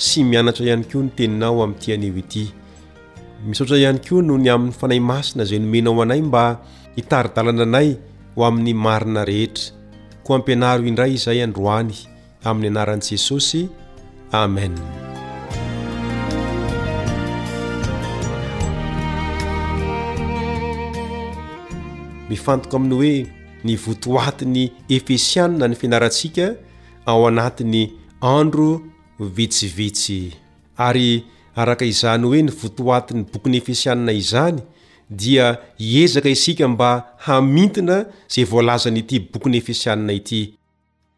sy 0.00 0.24
mianatra 0.24 0.64
ihany 0.64 0.84
koa 0.90 1.02
ny 1.04 1.10
teninao 1.16 1.60
amin'yitianio 1.64 2.16
iti 2.22 2.44
misaotra 3.44 3.76
ihany 3.76 4.00
koa 4.00 4.22
noho 4.24 4.38
ny 4.40 4.48
amin'ny 4.54 4.72
fanay 4.78 5.00
masina 5.04 5.44
zay 5.44 5.58
nomenao 5.60 6.00
anay 6.02 6.22
mba 6.24 6.44
hitaridalana 6.96 7.64
anay 7.68 7.88
ho 8.34 8.40
amin'ny 8.48 8.72
marina 8.72 9.20
rehetra 9.24 9.66
koa 10.24 10.36
ampianaro 10.40 10.86
indray 10.88 11.12
izay 11.18 11.44
androany 11.44 11.92
amin'ny 12.48 12.68
anaran'i 12.72 13.04
jesosy 13.10 13.68
amen 14.32 14.72
mifantok 22.32 22.72
amin'ny 22.80 22.96
hoe 23.00 23.41
ny 23.64 23.76
votoatin'ny 23.78 24.64
efesianna 24.90 25.68
ny 25.68 25.76
fianaratsika 25.78 26.52
ao 27.06 27.26
anatin'ny 27.28 27.84
andro 28.20 28.82
vitsivetsy 29.36 30.20
ary 30.88 31.24
araka 31.60 31.84
izany 31.86 32.24
hoe 32.30 32.42
ny 32.48 32.52
votoatin'ny 32.62 33.24
bokyny 33.32 33.56
efesianna 33.62 34.12
izany 34.12 34.62
dia 35.10 35.56
hiezaka 35.78 36.28
isika 36.28 36.68
mba 36.68 36.90
hamintina 37.26 38.06
zay 38.34 38.44
voalazanyity 38.44 39.20
bokyny 39.32 39.56
efesiana 39.62 40.12
ity 40.12 40.54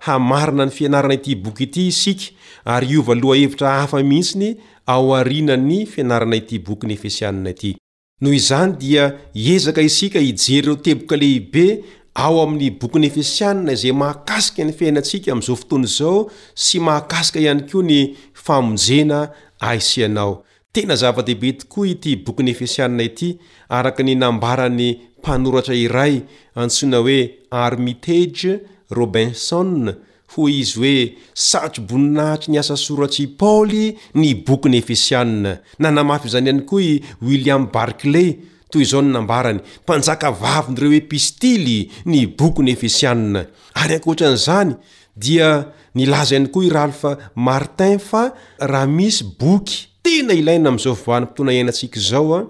hamarina 0.07 0.67
ny 0.67 0.71
fianarana 0.73 1.15
ity 1.15 1.35
boky 1.35 1.65
ity 1.65 1.87
isika 1.93 2.25
ary 2.65 2.87
iovalohahevitra 2.95 3.71
hafamihitsy 3.81 4.39
ny 4.39 4.57
ao 4.87 5.15
arina 5.17 5.57
ny 5.57 5.87
fianarana 5.87 6.37
ity 6.37 6.59
bokyny 6.59 6.93
efesiana 6.99 7.51
ity 7.55 7.75
noho 8.21 8.35
izany 8.35 8.77
dia 8.77 9.13
hiezaka 9.35 9.81
isika 9.83 10.19
hijeryreo 10.19 10.75
teboka 10.77 11.17
lehibe 11.17 11.83
ao 12.15 12.41
amin'ny 12.43 12.71
boky 12.81 12.99
nyefisianna 12.99 13.73
izay 13.73 13.93
mahakasika 14.01 14.65
ny 14.65 14.73
fiainantsika 14.73 15.33
amn'izao 15.33 15.57
fotony 15.57 15.87
zao 15.99 16.19
sy 16.65 16.79
mahakasika 16.87 17.41
ihany 17.43 17.63
koa 17.71 17.83
ny 17.83 18.01
famonjena 18.45 19.21
aisianao 19.69 20.45
tena 20.73 20.95
zava-dehibe 21.01 21.51
tokoa 21.59 21.87
i 21.87 21.95
ty 22.03 22.15
boky 22.25 22.43
nyefisianna 22.43 23.03
ity 23.03 23.29
araka 23.69 24.03
ny 24.07 24.15
nambarany 24.15 24.89
mpanoratra 25.19 25.75
iray 25.75 26.21
antsoina 26.55 26.99
hoe 26.99 27.19
armitage 27.51 28.61
robenson 28.91 29.95
ho 30.35 30.49
izy 30.49 30.79
hoe 30.81 30.97
satry 31.35 31.83
boninahitry 31.89 32.53
ny 32.53 32.59
asa 32.59 32.77
soratry 32.77 33.25
i 33.25 33.27
paoly 33.27 33.97
ny 34.15 34.35
boky 34.47 34.69
nyefisianna 34.69 35.59
nanamafy 35.79 36.29
izany 36.29 36.49
ihany 36.49 36.63
koa 36.63 36.81
i 36.83 37.03
william 37.23 37.67
barkley 37.73 38.39
toy 38.71 38.85
zao 38.85 39.03
ny 39.03 39.11
nambarany 39.13 39.61
mpanjaka 39.83 40.31
vavinyreo 40.31 40.91
hoe 40.91 41.01
pistily 41.01 41.91
ny 42.07 42.27
boky 42.39 42.63
ny 42.63 42.71
efesiana 42.73 43.47
ary 43.75 43.95
akoatra 43.95 44.29
n'zany 44.35 44.75
dia 45.17 45.65
nilazaany 45.95 46.47
koa 46.49 46.69
rahalfa 46.73 47.11
artin 47.47 47.99
fa 47.99 48.33
raha 48.59 48.87
misy 48.87 49.25
boky 49.41 49.89
tena 50.03 50.33
ilaina 50.35 50.69
amzao 50.69 50.95
van'ny 50.95 51.25
mpotoana 51.27 51.53
iainantsika 51.53 52.01
zao 52.01 52.35
a 52.37 52.41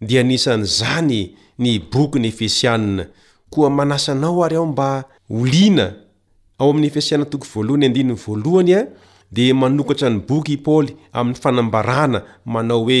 de 0.00 0.22
nisan'zany 0.22 1.34
ny 1.58 1.78
boky 1.92 2.18
ny 2.18 2.26
efesiana 2.28 3.04
koa 3.50 3.70
manasanao 3.70 4.44
ary 4.44 4.56
ao 4.56 4.66
mba 4.66 5.04
naoa'y 5.70 6.90
eiaatokhalnya 6.96 8.86
de 9.32 9.52
manokatra 9.52 10.10
ny 10.10 10.18
boky 10.28 10.52
i 10.52 10.56
paly 10.56 10.90
ami'ny 11.12 11.36
fanambarana 11.42 12.18
manao 12.46 12.84
oe 12.84 13.00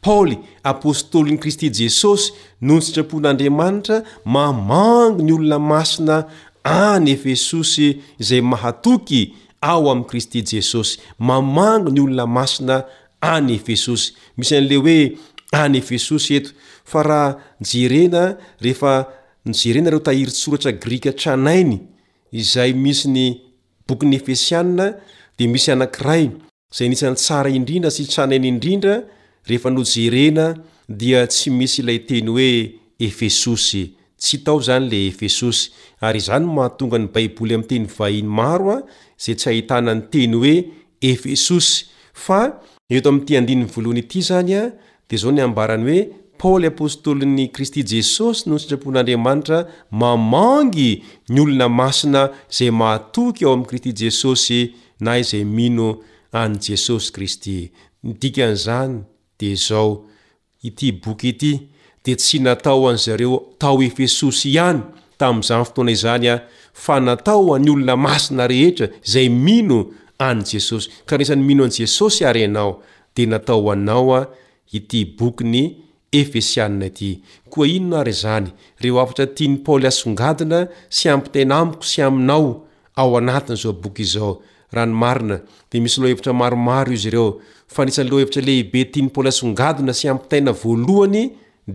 paoly 0.00 0.38
apôstôlyny 0.62 1.38
kristy 1.42 1.68
jesosy 1.72 2.32
noho 2.62 2.78
ny 2.78 2.84
sitrapon'andriamanitra 2.86 4.04
mamango 4.24 5.22
ny 5.22 5.32
olona 5.34 5.58
masina 5.58 6.16
any 6.64 7.10
efesosy 7.16 7.88
izay 8.22 8.42
mahatoky 8.52 9.20
ao 9.70 9.90
amin'ni 9.90 10.08
kristy 10.10 10.38
jesosy 10.50 10.94
mamangy 11.28 11.90
ny 11.96 12.00
olona 12.06 12.24
masina 12.38 12.76
any 13.34 13.52
efesosy 13.58 14.14
misy 14.38 14.54
an'le 14.60 14.76
hoe 14.82 14.96
any 15.62 15.76
efesosy 15.82 16.34
eto 16.38 16.50
fa 16.90 17.00
raha 17.08 17.28
nyjerena 17.60 18.22
rehefa 18.64 18.92
ny 19.48 19.52
jerena 19.60 19.90
reo 19.94 20.02
tahirytsoratra 20.06 20.72
grika 20.82 21.10
tranainy 21.20 21.78
izay 22.40 22.72
misy 22.84 23.04
ny 23.16 23.26
bokyn'ny 23.88 24.14
efesianna 24.20 24.86
dia 25.38 25.50
misy 25.54 25.68
anankiray 25.74 26.24
izay 26.72 26.88
nisan'ny 26.92 27.16
tsara 27.22 27.48
indrindra 27.58 27.90
sy 27.96 28.02
tranain' 28.12 28.50
indrindra 28.52 28.94
rehefa 29.48 29.70
nojerena 29.70 30.54
dia 30.88 31.24
tsy 31.26 31.48
misy 31.58 31.80
ilay 31.82 31.98
teny 32.08 32.28
hoe 32.34 32.50
efesosy 33.08 33.82
tsy 34.22 34.36
tao 34.44 34.56
zany 34.66 34.86
le 34.90 34.98
efesosy 35.10 35.62
ary 36.06 36.20
izany 36.22 36.46
mahatonga 36.56 36.98
ny 37.02 37.08
baiboly 37.14 37.54
am'y 37.56 37.68
teny 37.70 37.86
vahiny 37.96 38.28
maro 38.38 38.66
a 38.76 38.78
zay 39.24 39.34
tsy 39.40 39.48
ahitana 39.52 39.92
ny 39.94 40.02
teny 40.12 40.36
hoe 40.42 40.54
efesosy 41.12 41.76
fa 42.24 42.40
eto 42.96 43.08
am'tyandin 43.12 43.62
vlhanyity 43.74 44.20
zany 44.28 44.52
a 44.60 44.62
dia 45.08 45.18
zao 45.22 45.32
ny 45.36 45.40
ambarany 45.46 45.88
hoe 45.88 46.08
paoly 46.40 46.66
apostolin'ny 46.74 47.46
kristy 47.54 47.80
jesosy 47.92 48.46
noho 48.48 48.58
ny 48.58 48.62
sitrapon'andriamanitra 48.62 49.58
mamangy 50.00 50.90
ny 51.32 51.38
olona 51.44 51.66
masina 51.80 52.22
zay 52.58 52.70
mahatoky 52.80 53.44
ao 53.48 53.54
ami'y 53.56 53.68
kristy 53.70 53.90
jesosy 54.02 54.60
na 55.00 55.16
izay 55.22 55.44
mino 55.56 55.88
any 56.42 56.54
jesosy 56.68 57.06
kristyz 57.16 58.64
de 59.40 59.54
zao 59.54 60.04
ity 60.62 60.92
boky 61.02 61.28
ity 61.30 61.52
de 62.04 62.14
tsy 62.16 62.38
natao 62.42 62.88
an'zareo 62.90 63.38
tao 63.58 63.82
efesosy 63.82 64.50
ihany 64.52 64.80
tami'izany 65.18 65.64
fotoana 65.64 65.92
izany 65.96 66.26
a 66.32 66.36
fa 66.82 66.96
natao 67.00 67.54
any 67.56 67.70
olona 67.70 67.94
masina 68.04 68.44
rehetra 68.52 68.86
zay 69.12 69.28
mino 69.28 69.78
any 70.28 70.42
jesosy 70.50 70.88
ka 71.06 71.16
rnisan'ny 71.16 71.44
mino 71.48 71.62
an 71.66 71.72
jesosy 71.78 72.24
ary 72.28 72.42
anao 72.48 72.82
de 73.14 73.24
natao 73.26 73.70
anao 73.72 74.10
a 74.18 74.20
ity 74.76 74.98
boky 75.18 75.44
ny 75.52 75.62
efesianina 76.20 76.88
ty 76.98 77.10
koa 77.50 77.66
inono 77.66 77.96
ary 78.02 78.12
zany 78.22 78.48
reo 78.82 78.98
afatra 79.02 79.26
tia 79.36 79.48
ny 79.50 79.56
paoly 79.64 79.86
asongadina 79.90 80.60
sy 80.96 81.06
ampitena 81.14 81.54
amiko 81.62 81.82
sy 81.90 82.02
aminao 82.02 82.46
ao 83.00 83.10
anatin' 83.18 83.58
zao 83.62 83.72
boky 83.82 84.02
izao 84.08 84.32
ranomarina 84.72 85.40
dia 85.70 85.80
misy 85.80 86.00
loa 86.00 86.10
hevitra 86.12 86.32
maromaro 86.36 86.92
i 86.92 86.96
zy 87.00 87.10
reo 87.14 87.28
fa 87.72 87.84
nisany 87.88 88.08
loh 88.10 88.20
hevitra 88.20 88.42
lehibe 88.48 88.82
tia 88.92 89.02
nypaoly 89.06 89.28
asongadona 89.32 89.92
sy 89.96 90.08
ampitaina 90.12 90.52
voalohany 90.62 91.22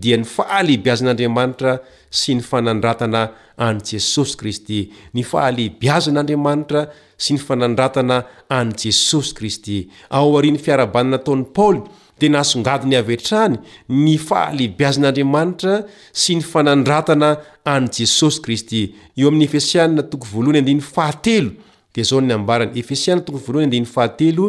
dia 0.04 0.18
ny 0.18 0.26
fahalehibiazan'andriamanitra 0.26 1.72
sy 2.10 2.38
ny 2.38 2.42
fanandratana 2.48 3.24
any 3.68 3.82
jesosy 3.90 4.36
kristy 4.42 4.80
ny 5.14 5.26
fahalehibiazan'andriamanitra 5.32 6.82
sy 7.24 7.36
ny 7.38 7.42
fanandratana 7.48 8.18
any 8.60 8.74
jesosy 8.84 9.34
kristy 9.38 9.78
aoariny 10.20 10.58
fiarabananataon'ny 10.66 11.46
paoly 11.58 11.82
de 12.20 12.30
na 12.30 12.42
asongadony 12.46 12.96
avetrany 13.02 13.58
ny 13.90 14.16
fahalehibiazan'andriamanitra 14.28 15.76
sy 16.24 16.40
ny 16.42 16.48
fanandratana 16.54 17.32
any 17.76 17.88
jesosy 18.00 18.42
kristy 18.46 18.82
eo 19.18 19.28
amin'ny 19.30 19.46
efesiana 19.50 20.06
toko 20.12 20.26
voalohany 20.34 20.62
andiny 20.64 20.82
fahatelo 20.94 21.52
dia 21.94 22.04
zao 22.04 22.22
ny 22.22 22.34
ambarany 22.34 22.72
efesiana 22.80 23.22
tovand'yfahatelo 23.22 24.48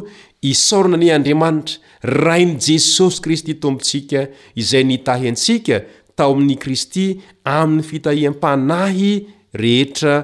isorina 0.51 0.97
any 0.99 1.11
andriamanitra 1.17 1.65
rain' 2.25 2.55
jesosy 2.67 3.21
kristy 3.25 3.53
tompontsika 3.63 4.21
izay 4.63 4.85
nitahy 4.91 5.29
antsika 5.33 5.77
tao 6.17 6.33
amin'ni 6.35 6.57
kristy 6.65 7.07
amin'ny 7.57 7.85
fitahiam-panahy 7.91 9.11
rehetra 9.63 10.15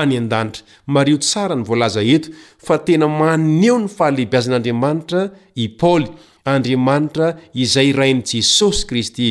any 0.00 0.14
an-danitra 0.22 0.62
mareo 0.94 1.18
tsara 1.24 1.54
ny 1.58 1.64
voalaza 1.68 2.02
eto 2.14 2.28
fa 2.66 2.76
tena 2.86 3.08
maneo 3.20 3.76
ny 3.82 3.88
fahalehibi 3.96 4.36
azan'andriamanitra 4.40 5.22
i 5.58 5.66
paoly 5.80 6.06
andriamanitra 6.52 7.26
izay 7.64 7.90
rain' 8.00 8.22
jesosy 8.30 8.82
kristy 8.90 9.28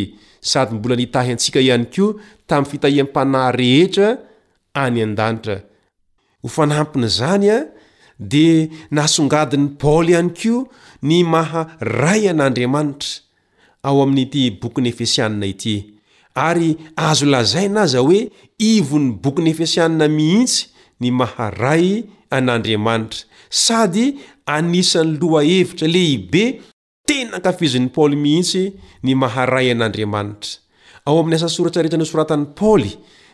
sady 0.52 0.76
mbola 0.78 0.96
nitahy 1.02 1.32
antsika 1.36 1.60
ihany 1.68 1.88
ko 1.96 2.08
tamin'ny 2.50 2.72
fitahiam-panahy 2.76 3.56
rehetra 3.64 4.08
any 4.76 5.00
an-danitra 5.08 5.58
ho 6.44 6.48
fanampin'izany 6.56 7.46
a 7.52 7.58
dia 8.32 8.56
nahasongadiny 8.96 9.68
paoly 9.82 10.12
ihany 10.14 10.32
koa 10.40 10.62
ny 11.08 11.18
maharay 11.34 12.22
an'andriamanitra 12.32 13.14
ao 13.88 13.98
amin'n'ity 14.04 14.44
boky 14.62 14.82
ny 14.84 14.90
efesianina 14.94 15.46
ity 15.54 15.76
ary 16.50 16.72
azo 17.10 17.26
lazay 17.34 17.68
na 17.74 17.84
za 17.94 18.00
hoe 18.06 18.22
ivon'ny 18.72 19.10
boky 19.24 19.42
ny 19.46 19.50
efesianina 19.56 20.08
mihitsy 20.18 20.60
ny 21.02 21.08
maharay 21.20 21.86
an'andriamanitra 22.38 23.22
sady 23.66 24.06
anisan'ny 24.56 25.16
loha 25.22 25.42
hevitra 25.52 25.88
lehibe 25.96 26.44
tena 27.08 27.32
ankafizon'ny 27.40 27.90
paoly 27.96 28.16
mihitsy 28.26 28.64
ny 29.06 29.12
maharay 29.24 29.68
an'andriamanitra 29.76 30.52
ao 31.08 31.16
amin'ny 31.22 31.38
asa 31.40 31.48
soratsaretra 31.56 31.98
nosoratan'ni 32.02 32.48
paoly 32.60 32.92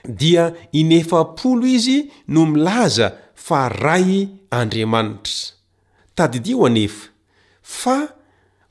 dia 0.08 0.54
inyfapolo 0.72 1.66
izy 1.66 2.12
no 2.28 2.46
milaza 2.46 3.14
faray 3.36 4.28
andriamanitra 4.50 5.56
tadidio 6.16 6.66
anefa 6.66 7.08
fa 7.62 8.08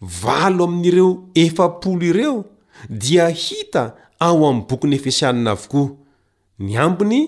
valo 0.01 0.65
amin'n'ireo 0.65 1.11
efapolo 1.35 2.03
ireo 2.05 2.45
dia 2.89 3.29
hita 3.31 3.95
ao 4.19 4.47
amin'ny 4.49 4.67
bokyny 4.69 4.95
efesianina 4.97 5.51
avokoa 5.51 5.91
ny 6.59 6.79
ambony 6.79 7.21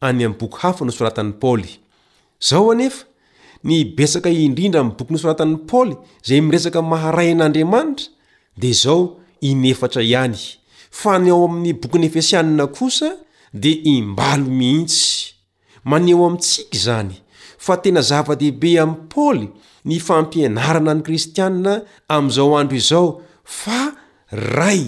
any 0.00 0.24
amiboky 0.24 0.56
hafa 0.60 0.84
no 0.84 0.92
soratan'ny 0.92 1.32
paoly 1.32 1.80
zao 2.40 2.70
anefa 2.72 3.06
ny 3.64 3.84
besaka 3.96 4.30
indrindra 4.30 4.80
ami' 4.80 4.94
boky 4.98 5.12
ny 5.12 5.18
soratan'ny 5.18 5.56
paoly 5.66 5.96
zay 6.26 6.40
miresaka 6.40 6.82
maharay 6.82 7.32
an'andriamanitra 7.32 8.06
de 8.56 8.72
zao 8.72 9.16
inefatra 9.40 10.02
ihany 10.02 10.38
fa 10.90 11.18
ny 11.18 11.30
ao 11.30 11.44
amin'ny 11.48 11.72
bokyny 11.72 12.06
efesianina 12.06 12.66
kosa 12.66 13.16
di 13.54 13.86
imbalo 13.96 14.50
mihitsy 14.50 15.30
maneo 15.86 16.26
amintsika 16.26 16.76
zany 16.84 17.12
fa 17.64 17.74
tena 17.82 18.00
zava-dehibe 18.10 18.70
amin'y 18.82 19.06
paoly 19.12 19.46
ny 19.88 19.96
fampianarana 20.06 20.92
ny 20.96 21.02
kristianna 21.06 21.74
amn'izao 22.16 22.56
andro 22.58 22.76
izao 22.82 23.08
fa 23.58 23.80
ray 24.56 24.82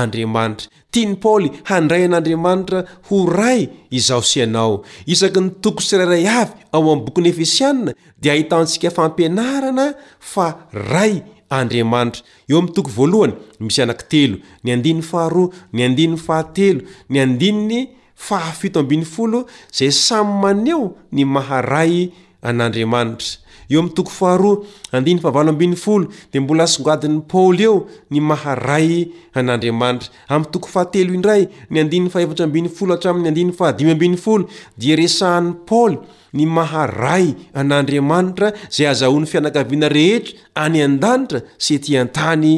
andriamanitra 0.00 0.66
tia 0.92 1.04
ny 1.10 1.16
paoly 1.22 1.48
handray 1.70 2.02
an'andriamanitra 2.08 2.80
ho 3.08 3.16
ray 3.40 3.60
izao 3.98 4.22
sianao 4.30 4.74
isaky 5.12 5.40
ny 5.44 5.50
toko 5.62 5.80
sirairay 5.88 6.24
avy 6.40 6.52
ao 6.74 6.82
amn'ny 6.82 7.04
bokyny 7.06 7.28
efisianna 7.32 7.90
dia 8.20 8.32
ahitantsika 8.34 8.88
fampianarana 8.98 9.86
fa 10.32 10.46
ray 10.92 11.14
andriamanitra 11.58 12.22
eo 12.50 12.56
am'ny 12.60 12.72
toko 12.76 12.90
voalohany 12.98 13.34
misy 13.64 13.78
anak 13.84 14.02
telo 14.12 14.36
ny 14.64 14.68
andinin'ny 14.76 15.06
faharoa 15.12 15.48
ny 15.74 15.80
andininy 15.88 16.18
fahatelo 16.26 16.80
ny 17.12 17.16
andininy 17.26 17.80
fahafito 18.18 18.80
ambin'ny 18.82 19.06
folo 19.06 19.40
zay 19.72 19.90
samy 19.90 20.34
maneo 20.42 20.96
ny 21.12 21.24
maharay 21.24 22.10
an'andriamanitra 22.42 23.36
eo 23.70 23.80
ami'toko 23.80 24.10
faharoa 24.10 24.64
andinny 24.92 25.20
fahavalo 25.22 25.50
ambin'ny 25.54 25.76
folo 25.76 26.06
dea 26.32 26.40
mbola 26.42 26.62
asongadin'ny 26.66 27.20
paoly 27.30 27.62
eo 27.68 27.76
ny 28.10 28.20
maharay 28.20 28.88
an'andriamanitra 29.34 30.10
am'toko 30.28 30.68
fahatelo 30.74 31.14
indray 31.14 31.48
ny 31.70 31.78
andiny 31.80 32.10
fahevatra 32.10 32.44
ambin'ny 32.46 32.68
folo 32.68 32.94
atramin'ny 32.94 33.28
andinny 33.28 33.52
fahadimy 33.54 33.90
ambin'ny 33.92 34.16
folo 34.18 34.44
di 34.78 34.96
resahan'ny 34.98 35.54
paoly 35.68 35.98
ny 36.34 36.42
maharay 36.58 37.34
an'andriamanitra 37.54 38.50
zay 38.76 38.86
azahoan'ny 38.90 39.30
fianakaviana 39.32 39.88
rehetra 39.98 40.34
any 40.64 40.82
andanitra 40.88 41.40
se 41.56 41.78
ty 41.78 41.94
antany 42.02 42.52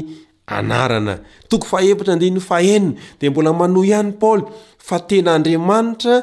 anarana 0.56 1.14
toko 1.52 1.64
faevitra 1.72 2.12
andiny 2.18 2.40
faenina 2.48 2.98
de 3.20 3.26
mbola 3.30 3.52
mano 3.60 3.80
iany 3.92 4.10
paol 4.20 4.40
fa 4.88 4.98
tena 5.08 5.30
andriamanitra 5.38 6.14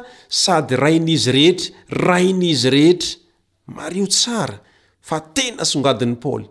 sady 0.42 0.74
rayn'izy 0.84 1.32
rehetra 1.32 1.72
rayn'izy 2.06 2.70
rehetra 2.76 3.10
mario 3.78 4.06
tsara 4.14 4.56
fa 5.08 5.16
tena 5.36 5.62
songadin'ny 5.72 6.18
pal 6.24 6.42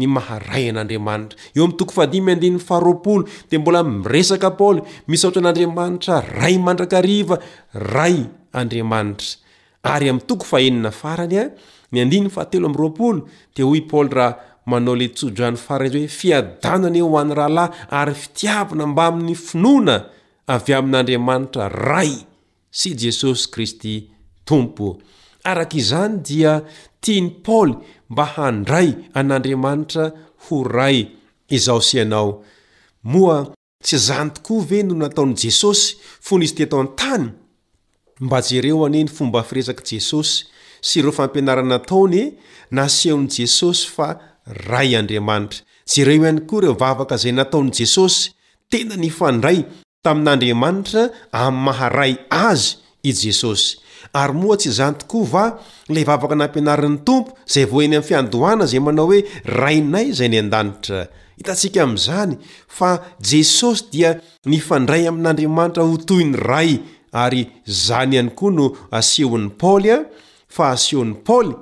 ny 0.00 0.06
maharay 0.14 0.64
an'andriamanitra 0.72 1.34
eo 1.56 1.62
am' 1.66 1.76
toko 1.78 1.90
faadiandin 1.98 2.56
faroapolo 2.68 3.22
de 3.50 3.56
mbola 3.62 3.80
miresaka 3.84 4.50
ply 4.60 4.76
misy 5.10 5.24
atra 5.28 5.40
an'andriamanitra 5.42 6.14
ray 6.42 6.54
mandraka 6.66 6.98
riva 7.08 7.36
ray 7.96 8.16
andriamanitra 8.60 9.28
ary 9.94 10.06
am'toko 10.12 10.44
faenina 10.52 10.90
faranya 11.02 11.44
ny 11.92 11.98
andin 12.04 12.26
fatelo 12.36 12.66
amrol 12.70 13.18
de 13.56 13.62
oypal 13.72 14.08
raha 14.18 14.52
manao 14.66 14.94
le 14.96 15.08
tsojoany 15.08 15.56
fara 15.56 15.86
izy 15.86 15.98
hoe 16.00 16.08
fiadanana 16.18 16.98
e 16.98 17.02
ho 17.04 17.18
an'ny 17.20 17.32
rahalahy 17.40 17.70
ary 18.00 18.14
fitiavana 18.22 18.84
mbamin'ny 18.86 19.36
finoana 19.48 19.96
avy 20.54 20.72
amin'andriamanitra 20.78 21.64
ray 21.68 22.12
sy 22.78 22.88
jesosy 23.02 23.42
kristy 23.52 23.94
tompo 24.48 24.86
arak' 25.50 25.76
izany 25.80 26.14
dia 26.28 26.52
tia 27.02 27.20
ny 27.20 27.30
paoly 27.44 27.74
mba 28.10 28.24
handray 28.36 28.88
an'andriamanitra 29.18 30.04
ho 30.44 30.56
ray 30.76 30.98
izao 31.56 31.80
sianao 31.80 32.44
moa 33.12 33.38
tsy 33.84 33.96
zany 34.06 34.30
tokoa 34.34 34.64
ve 34.68 34.78
no 34.82 34.94
nataon' 34.96 35.34
jesosy 35.42 35.96
fony 36.26 36.44
izy 36.44 36.54
tito 36.56 36.80
an-tany 36.80 37.26
mba 38.20 38.38
jereo 38.48 38.84
ane 38.86 39.02
ny 39.04 39.08
fomba 39.16 39.40
firezak' 39.48 39.84
jesosy 39.90 40.32
sy 40.80 40.98
ireo 41.00 41.12
fampianaranataonye 41.12 42.22
nasehon'' 42.76 43.28
jesosy 43.36 43.84
fa 43.94 44.08
ray 44.46 44.94
andriamanitra 44.96 45.62
jereo 45.86 46.14
ihany 46.16 46.40
koa 46.46 46.58
ireo 46.60 46.72
vavaka 46.74 47.14
izay 47.14 47.32
nataon'i 47.32 47.72
jesosy 47.78 48.30
tena 48.70 48.96
ny 49.02 49.08
fandray 49.18 49.58
tamin'andriamanitra 50.04 51.02
amin'ny 51.44 51.64
maharay 51.64 52.12
azy 52.30 52.74
i 53.02 53.12
jesosy 53.22 53.78
ary 54.12 54.32
moa 54.34 54.56
tsy 54.56 54.68
izany 54.70 54.96
tokoa 55.00 55.24
va 55.34 55.44
ilay 55.90 56.04
vavaka 56.10 56.36
nampianarin'ny 56.40 57.00
tompo 57.06 57.30
zay 57.54 57.64
voheny 57.72 57.94
amin'ny 57.96 58.08
fiandohana 58.08 58.64
zay 58.72 58.80
manao 58.86 59.06
hoe 59.10 59.20
rainay 59.60 60.06
izay 60.12 60.28
ny 60.32 60.38
an-danitra 60.44 61.00
hitantsika 61.38 61.78
amin'izany 61.84 62.32
fa 62.78 62.90
jesosy 63.30 63.82
dia 63.92 64.10
nifandray 64.52 65.02
amin'andriamanitra 65.12 65.82
ho 65.88 65.96
tohyny 66.08 66.36
ray 66.50 66.70
ary 67.24 67.42
zany 67.86 68.16
ihany 68.16 68.32
koa 68.38 68.52
no 68.58 68.64
asehon'ny 68.98 69.50
paoly 69.60 69.90
a 69.96 69.98
fa 70.56 70.64
asehon'ny 70.76 71.16
paoly 71.26 71.54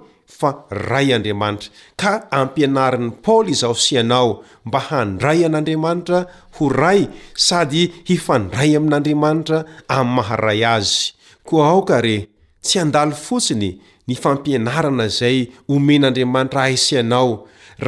f 0.43 0.67
ray 0.93 1.07
andriamanitra 1.17 1.71
ka 2.01 2.13
ampianariny 2.41 3.11
paoly 3.25 3.53
izaho 3.57 3.75
sianao 3.87 4.29
mba 4.67 4.79
handray 4.91 5.45
an'andriamanitra 5.47 6.19
ho 6.57 6.65
ray 6.83 7.01
sady 7.47 7.83
hifandray 8.09 8.71
amin'andriamanitra 8.79 9.59
amin'ny 9.99 10.15
maharay 10.17 10.61
azy 10.75 10.99
koa 11.49 11.67
aoka 11.73 11.97
rehe 12.07 12.23
tsy 12.67 12.77
andalo 12.85 13.15
fotsiny 13.27 13.69
ny 14.09 14.15
fampianarana 14.23 15.07
zay 15.19 15.37
omen'andriamanitra 15.75 16.61
ahisianao 16.67 17.29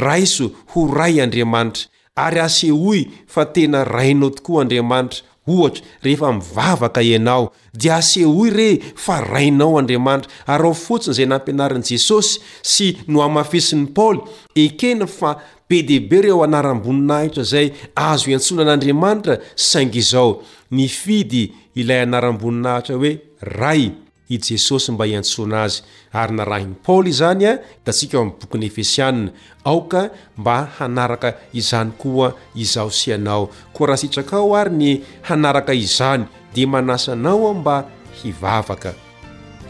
raiso 0.05 0.45
ho 0.71 0.79
ray 0.99 1.15
andriamanitra 1.25 1.85
ary 2.25 2.39
asehoy 2.47 2.99
fa 3.33 3.43
tena 3.55 3.79
rainao 3.95 4.29
tokoa 4.37 4.61
andriamanitra 4.63 5.21
ohatra 5.47 5.81
rehefa 6.03 6.33
mivavaka 6.33 7.01
ianao 7.01 7.51
dia 7.73 7.95
asehoy 7.95 8.49
re 8.49 8.79
fa 8.95 9.21
rainao 9.21 9.77
andriamanitra 9.79 10.31
ar 10.47 10.61
ao 10.61 10.73
fotsiny 10.73 11.11
izay 11.13 11.25
nampianarin'i 11.27 11.89
jesosy 11.89 12.39
sy 12.61 12.87
no 13.07 13.23
amafisin'ny 13.23 13.87
paoly 13.95 14.19
ekena 14.55 15.07
fa 15.07 15.35
be 15.69 15.81
diaibe 15.83 16.21
reo 16.21 16.41
anaram-bonina 16.43 17.21
hitra 17.23 17.43
zay 17.43 17.71
azo 17.95 18.29
hiantsonan'andriamanitra 18.31 19.39
saingy 19.55 19.97
izao 20.01 20.41
ny 20.71 20.87
fidy 20.89 21.43
ilay 21.75 22.01
anaram-boninahitra 22.05 22.95
hoe 23.01 23.17
ray 23.41 23.89
i 24.29 24.37
jesosy 24.37 24.91
mba 24.91 25.05
hiantsona 25.05 25.63
azy 25.63 25.83
ary 26.13 26.33
na 26.33 26.45
rahi 26.45 26.65
gny 26.65 26.75
paoly 26.83 27.11
zany 27.11 27.45
a 27.45 27.57
da 27.85 27.93
tsika 27.93 28.17
ho 28.17 28.23
amny 28.23 28.37
bokyny 28.41 28.65
efesianna 28.65 29.31
aoka 29.65 30.09
mba 30.37 30.65
hanaraka 30.77 31.33
izany 31.53 31.91
koa 31.97 32.33
izaho 32.55 32.89
si 32.91 33.13
anao 33.13 33.49
ko 33.73 33.85
raha 33.85 33.97
sitrakao 33.97 34.55
ary 34.55 34.71
ny 34.75 35.01
hanaraka 35.21 35.73
izany 35.73 36.25
de 36.55 36.65
manas 36.65 37.09
anaoa 37.09 37.53
mba 37.53 37.85
hivavaka 38.23 38.93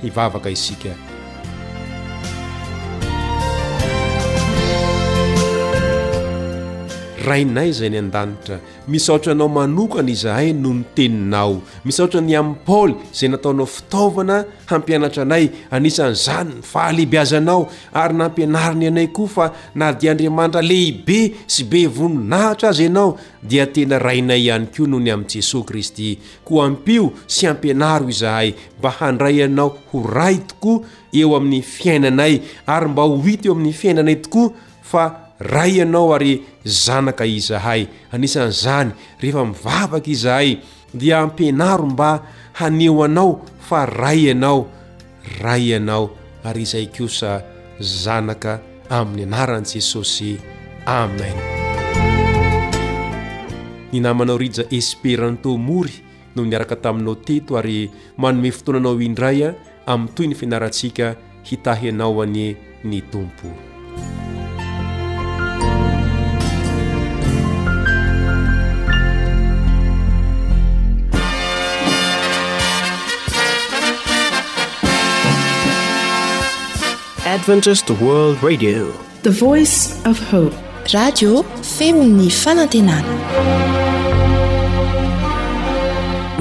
hivavaka 0.01 0.49
isika 0.49 0.95
rainay 7.25 7.73
zay 7.73 7.89
ny 7.93 7.97
an-danitra 8.05 8.59
mis 8.93 9.05
aotra 9.11 9.31
anao 9.35 9.49
manokana 9.57 10.11
izahay 10.15 10.49
no 10.63 10.71
ny 10.77 10.83
teninao 10.95 11.55
mis 11.87 11.97
aotra 12.03 12.21
ny 12.27 12.33
amin'ny 12.39 12.61
paoly 12.67 12.93
izay 13.11 13.29
nataonao 13.33 13.65
fitaovana 13.75 14.37
hampianatra 14.69 15.23
anay 15.27 15.45
anisan'izany 15.77 16.51
nyvahalehibiazanao 16.61 17.61
ary 18.01 18.15
nampianariny 18.21 18.85
ianay 18.87 19.07
koa 19.17 19.27
fa 19.37 19.45
na 19.75 19.91
dia 20.01 20.11
andriamanitra 20.13 20.61
lehibe 20.69 21.17
sy 21.53 21.63
be 21.71 21.81
voninahitra 21.97 22.69
azy 22.69 22.85
ianao 22.89 23.09
dia 23.51 23.65
tena 23.75 23.99
rainay 24.07 24.41
ihany 24.47 24.67
koa 24.75 24.87
nohony 24.91 25.11
amin'ni 25.11 25.33
jesosy 25.41 25.65
kristy 25.69 26.09
ko 26.47 26.61
ampio 26.67 27.11
sy 27.35 27.49
ampianaro 27.51 28.09
izahay 28.15 28.53
mba 28.79 28.89
handray 29.01 29.39
ianao 29.43 29.69
ho 29.91 29.97
ray 30.17 30.37
tokoa 30.49 30.79
eo 31.13 31.33
amin'ny 31.37 31.61
fiainanay 31.65 32.41
ary 32.69 32.87
mba 32.93 33.01
ho 33.03 33.17
hita 33.27 33.49
eo 33.49 33.55
amin'ny 33.57 33.73
fiainanay 33.73 34.15
tokoa 34.21 34.49
fa 34.91 35.24
ray 35.41 35.83
ianao 35.83 36.15
ary 36.15 36.47
zanaka 36.63 37.27
izahay 37.27 37.91
anisan'zany 38.11 38.95
rehefa 39.19 39.43
mivavaka 39.43 40.07
izahay 40.07 40.63
dia 40.95 41.19
ampinaro 41.19 41.83
mba 41.91 42.23
haneo 42.55 43.03
anao 43.03 43.43
fa 43.67 43.83
ray 43.83 44.31
ianao 44.31 44.71
ray 45.43 45.75
ianao 45.75 46.07
ary 46.47 46.63
izay 46.63 46.87
kosa 46.87 47.43
zanaka 47.83 48.63
amin'ny 48.87 49.27
anaran' 49.27 49.67
jesosy 49.67 50.39
amen 50.87 51.35
ny 53.91 53.99
namanao 53.99 54.39
rija 54.39 54.63
espéranto 54.71 55.51
mory 55.59 55.99
no 56.31 56.47
miaraka 56.47 56.79
taminao 56.79 57.19
teto 57.27 57.59
ary 57.59 57.91
manome 58.15 58.55
fotoananao 58.55 59.03
indray 59.03 59.43
a 59.51 59.51
amin'ny 59.91 60.15
toy 60.15 60.27
ny 60.31 60.35
finaratsika 60.37 61.19
hitahianao 61.43 62.23
anie 62.23 62.55
ny 62.87 63.03
tompo 63.11 63.51
feny 77.43 77.61
faatnaa 82.31 83.01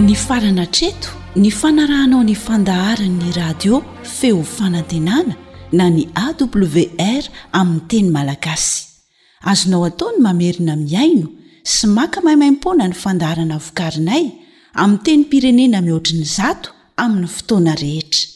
ny 0.07 0.15
farana 0.25 0.65
treto 0.77 1.11
ny 1.39 1.51
fanarahnao 1.55 2.23
ny 2.29 2.35
fandaharinyny 2.35 3.33
radio 3.41 3.81
feo 4.03 4.43
fanantenana 4.43 5.35
na 5.73 5.87
ny 5.91 6.05
awr 6.15 7.25
aminny 7.53 7.81
teny 7.91 8.09
malagasy 8.11 8.87
azonao 9.51 9.85
ataony 9.89 10.19
mamerina 10.25 10.75
miaino 10.77 11.29
sy 11.63 11.87
maka 11.87 12.21
mahimaimpona 12.21 12.89
ny 12.91 12.95
fandaharana 13.03 13.59
vokarinay 13.59 14.25
amin 14.83 14.99
teny 15.07 15.25
pirenena 15.31 15.81
mihoatriny 15.83 16.25
zato 16.27 16.69
amin'ny 16.99 17.29
fotoana 17.37 17.75
rehetra 17.83 18.29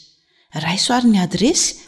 rasoarin'ny 0.62 1.18
adresy 1.26 1.87